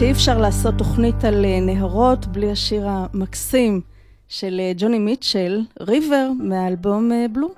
שאי 0.00 0.10
אפשר 0.10 0.38
לעשות 0.38 0.74
תוכנית 0.78 1.24
על 1.24 1.44
אה, 1.44 1.60
נהרות 1.60 2.26
בלי 2.26 2.50
השיר 2.50 2.88
המקסים 2.88 3.80
של 4.28 4.60
אה, 4.60 4.72
ג'וני 4.76 4.98
מיטשל, 4.98 5.60
ריבר, 5.80 6.30
מהאלבום 6.38 7.12
אה, 7.12 7.26
בלו. 7.32 7.48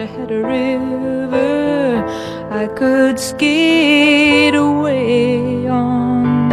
I 0.00 0.06
had 0.06 0.30
a 0.30 0.42
river 0.42 2.02
I 2.50 2.66
could 2.68 3.20
skate 3.20 4.54
away 4.54 5.66
on. 5.68 6.48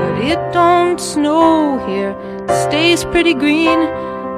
But 0.00 0.14
it 0.32 0.40
don't 0.52 0.98
snow 0.98 1.78
here. 1.86 2.10
It 2.48 2.56
stays 2.66 3.04
pretty 3.04 3.34
green. 3.34 3.78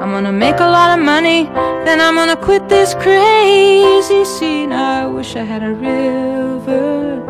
I'm 0.02 0.10
gonna 0.10 0.30
make 0.30 0.60
a 0.60 0.68
lot 0.78 0.98
of 0.98 1.02
money, 1.02 1.44
then 1.86 2.02
I'm 2.02 2.16
gonna 2.16 2.36
quit 2.36 2.68
this 2.68 2.92
crazy 2.92 4.22
scene. 4.26 4.74
I 4.74 5.06
wish 5.06 5.36
I 5.36 5.44
had 5.52 5.62
a 5.62 5.72
river 5.72 7.24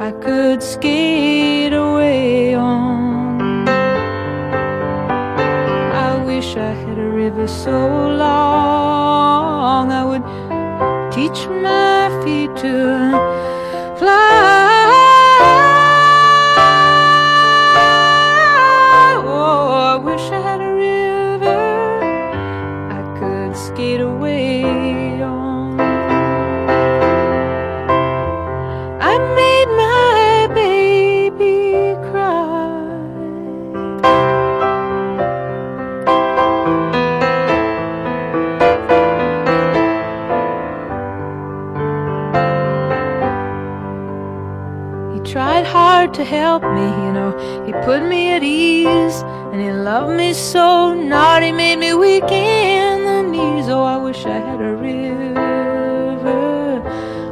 I 0.00 0.10
could 0.12 0.62
skate 0.62 1.74
away 1.74 2.54
on. 2.54 3.68
I 6.08 6.24
wish 6.24 6.56
I 6.56 6.72
had 6.72 6.96
a 6.96 7.10
river 7.22 7.46
so 7.46 7.76
long 8.22 9.07
I 9.70 10.02
would 10.02 10.24
teach 11.12 11.46
my 11.46 12.08
feet 12.24 12.56
to 12.62 13.96
fly. 13.98 14.57
To 46.18 46.24
help 46.24 46.64
me, 46.64 46.86
you 47.04 47.12
know. 47.12 47.30
He 47.64 47.72
put 47.84 48.02
me 48.02 48.32
at 48.32 48.42
ease, 48.42 49.22
and 49.52 49.60
he 49.60 49.70
loved 49.70 50.16
me 50.16 50.34
so. 50.34 50.92
Not 50.92 51.44
he 51.44 51.52
made 51.52 51.76
me 51.76 51.94
weak 51.94 52.28
in 52.30 53.04
the 53.04 53.22
knees. 53.22 53.68
Oh, 53.68 53.84
I 53.84 53.98
wish 53.98 54.26
I 54.26 54.38
had 54.48 54.60
a 54.60 54.74
river 54.74 56.82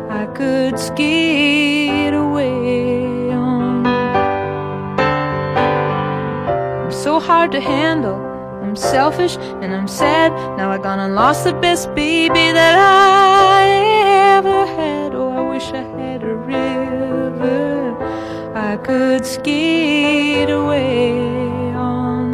I 0.09 0.27
could 0.27 0.79
skate 0.79 2.15
away 2.15 3.33
on. 3.33 3.85
I'm 6.85 6.93
so 6.93 7.19
hard 7.19 7.51
to 7.53 7.61
handle. 7.61 8.23
I'm 8.63 8.77
selfish 8.77 9.37
and 9.63 9.75
I'm 9.75 9.89
sad. 9.89 10.31
Now 10.57 10.71
I 10.71 10.79
gone 10.79 11.01
and 11.01 11.17
lost 11.17 11.43
the 11.45 11.55
best 11.55 11.93
baby 11.97 12.53
that 12.53 12.79
I 12.79 13.26
could 18.87 19.27
skate 19.27 20.49
away 20.49 21.11
on. 21.75 22.33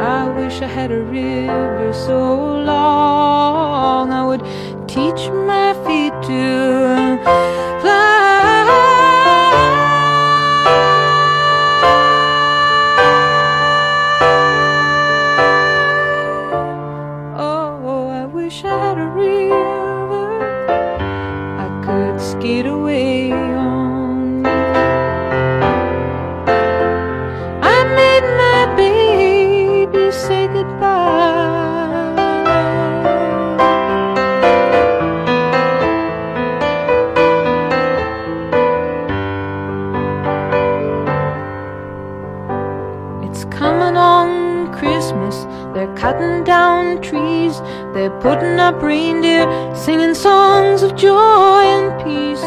I 0.00 0.28
wish 0.36 0.62
I 0.62 0.66
had 0.66 0.90
a 0.90 1.00
river 1.00 1.92
so 1.92 2.18
long 2.64 4.10
I 4.10 4.24
would 4.26 4.42
teach 4.88 5.30
my 5.30 5.74
feet 5.84 6.12
to 6.26 6.85
reindeer, 48.86 49.44
singing 49.84 50.14
songs 50.26 50.80
of 50.86 50.90
joy 51.06 51.62
and 51.76 51.88
peace. 52.02 52.44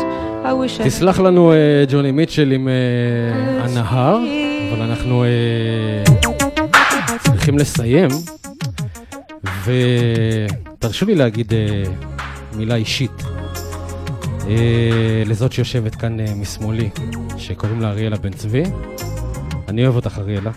I 0.50 0.54
wish 0.54 0.80
I 0.80 0.84
תסלח 0.84 1.20
לנו 1.20 1.52
אה, 1.54 1.84
ג'וני 1.90 2.12
מיטשל 2.12 2.52
עם 2.52 2.68
אה, 2.68 3.64
הנהר, 3.64 4.18
אבל 4.74 4.82
אנחנו 4.82 5.24
אה, 5.24 5.30
צריכים 7.24 7.58
לסיים, 7.58 8.10
ותרשו 9.66 11.06
לי 11.06 11.16
להגיד 11.16 11.54
מילה 12.56 12.76
אישית 12.76 13.24
לזאת 15.26 15.52
שיושבת 15.52 15.96
כאן 15.96 16.18
משמאלי, 16.36 16.90
שקוראים 17.38 17.82
לה 17.82 17.90
אריאלה 17.90 18.18
בן 18.18 18.34
צבי. 18.34 18.64
אני 19.68 19.84
אוהב 19.84 19.96
אותך, 19.96 20.18
אריאלה. 20.18 20.52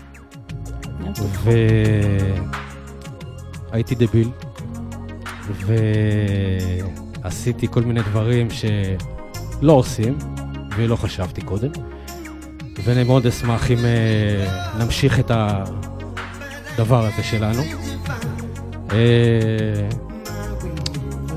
והייתי 3.71 3.95
דביל, 3.95 4.29
ועשיתי 7.23 7.67
כל 7.71 7.81
מיני 7.81 8.01
דברים 8.01 8.47
שלא 8.49 9.71
עושים, 9.71 10.17
ולא 10.75 10.95
חשבתי 10.95 11.41
קודם. 11.41 11.71
ואני 12.83 13.03
מאוד 13.03 13.27
אשמח 13.27 13.71
אם 13.71 13.77
אה, 13.85 14.73
נמשיך 14.79 15.19
את 15.19 15.31
הדבר 15.33 17.05
הזה 17.05 17.23
שלנו. 17.23 17.61
אה, 18.91 19.89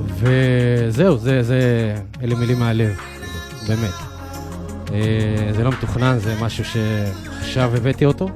וזהו, 0.09 1.17
זה, 1.17 1.43
זה, 1.43 1.95
אלה 2.23 2.35
מילים 2.35 2.59
מהלב, 2.59 2.97
באמת. 3.69 3.95
אה, 4.93 5.53
זה 5.53 5.65
לא 5.65 5.71
מתוכנן, 5.71 6.19
זה 6.19 6.35
משהו 6.41 6.65
שעכשיו 6.65 7.77
הבאתי 7.77 8.05
אותו. 8.05 8.29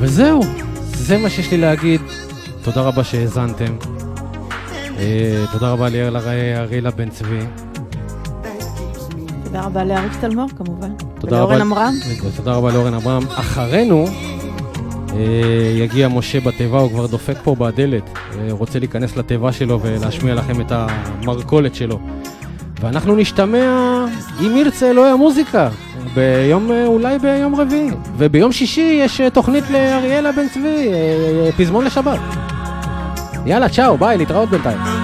וזהו, 0.00 0.40
זה 0.94 1.18
מה 1.18 1.30
שיש 1.30 1.50
לי 1.50 1.58
להגיד. 1.58 2.00
תודה 2.62 2.80
רבה 2.80 3.04
שהאזנתם. 3.04 3.76
אה, 4.98 5.44
תודה 5.52 5.70
רבה 5.70 5.88
לאריאלה 5.88 6.90
בן 6.90 7.10
צבי. 7.10 7.38
תודה 9.44 9.62
רבה 9.62 9.84
לאריק 9.84 10.12
תלמור 10.20 10.48
כמובן. 10.56 10.90
תודה 11.20 11.36
ולאורן 11.36 11.60
עמרם. 11.60 11.94
תודה 12.36 12.52
רבה 12.52 12.72
לאורן 12.72 12.94
עמרם. 12.94 13.22
אחרינו, 13.34 14.06
אה, 15.12 15.74
יגיע 15.76 16.08
משה 16.08 16.40
בתיבה, 16.40 16.78
הוא 16.78 16.90
כבר 16.90 17.06
דופק 17.06 17.36
פה 17.44 17.54
בדלת, 17.54 18.02
אה, 18.38 18.48
רוצה 18.50 18.78
להיכנס 18.78 19.16
לתיבה 19.16 19.52
שלו 19.52 19.80
ולהשמיע 19.82 20.34
לכם 20.34 20.60
את 20.60 20.72
המרכולת 20.72 21.74
שלו. 21.74 21.98
ואנחנו 22.80 23.16
נשתמע, 23.16 24.04
אם 24.40 24.56
ירצה 24.56 24.90
אלוהי 24.90 25.10
המוזיקה, 25.10 25.68
ביום, 26.14 26.72
אה, 26.72 26.86
אולי 26.86 27.18
ביום 27.18 27.54
רביעי. 27.54 27.90
וביום 28.16 28.52
שישי 28.52 29.00
יש 29.04 29.20
אה, 29.20 29.30
תוכנית 29.30 29.70
לאריאלה 29.70 30.32
בן 30.32 30.48
צבי, 30.48 30.88
אה, 30.92 31.50
פזמון 31.56 31.84
לשבת. 31.84 32.18
יאללה, 33.46 33.68
צ'או, 33.68 33.96
ביי, 33.96 34.18
להתראות 34.18 34.48
בינתיים. 34.48 35.03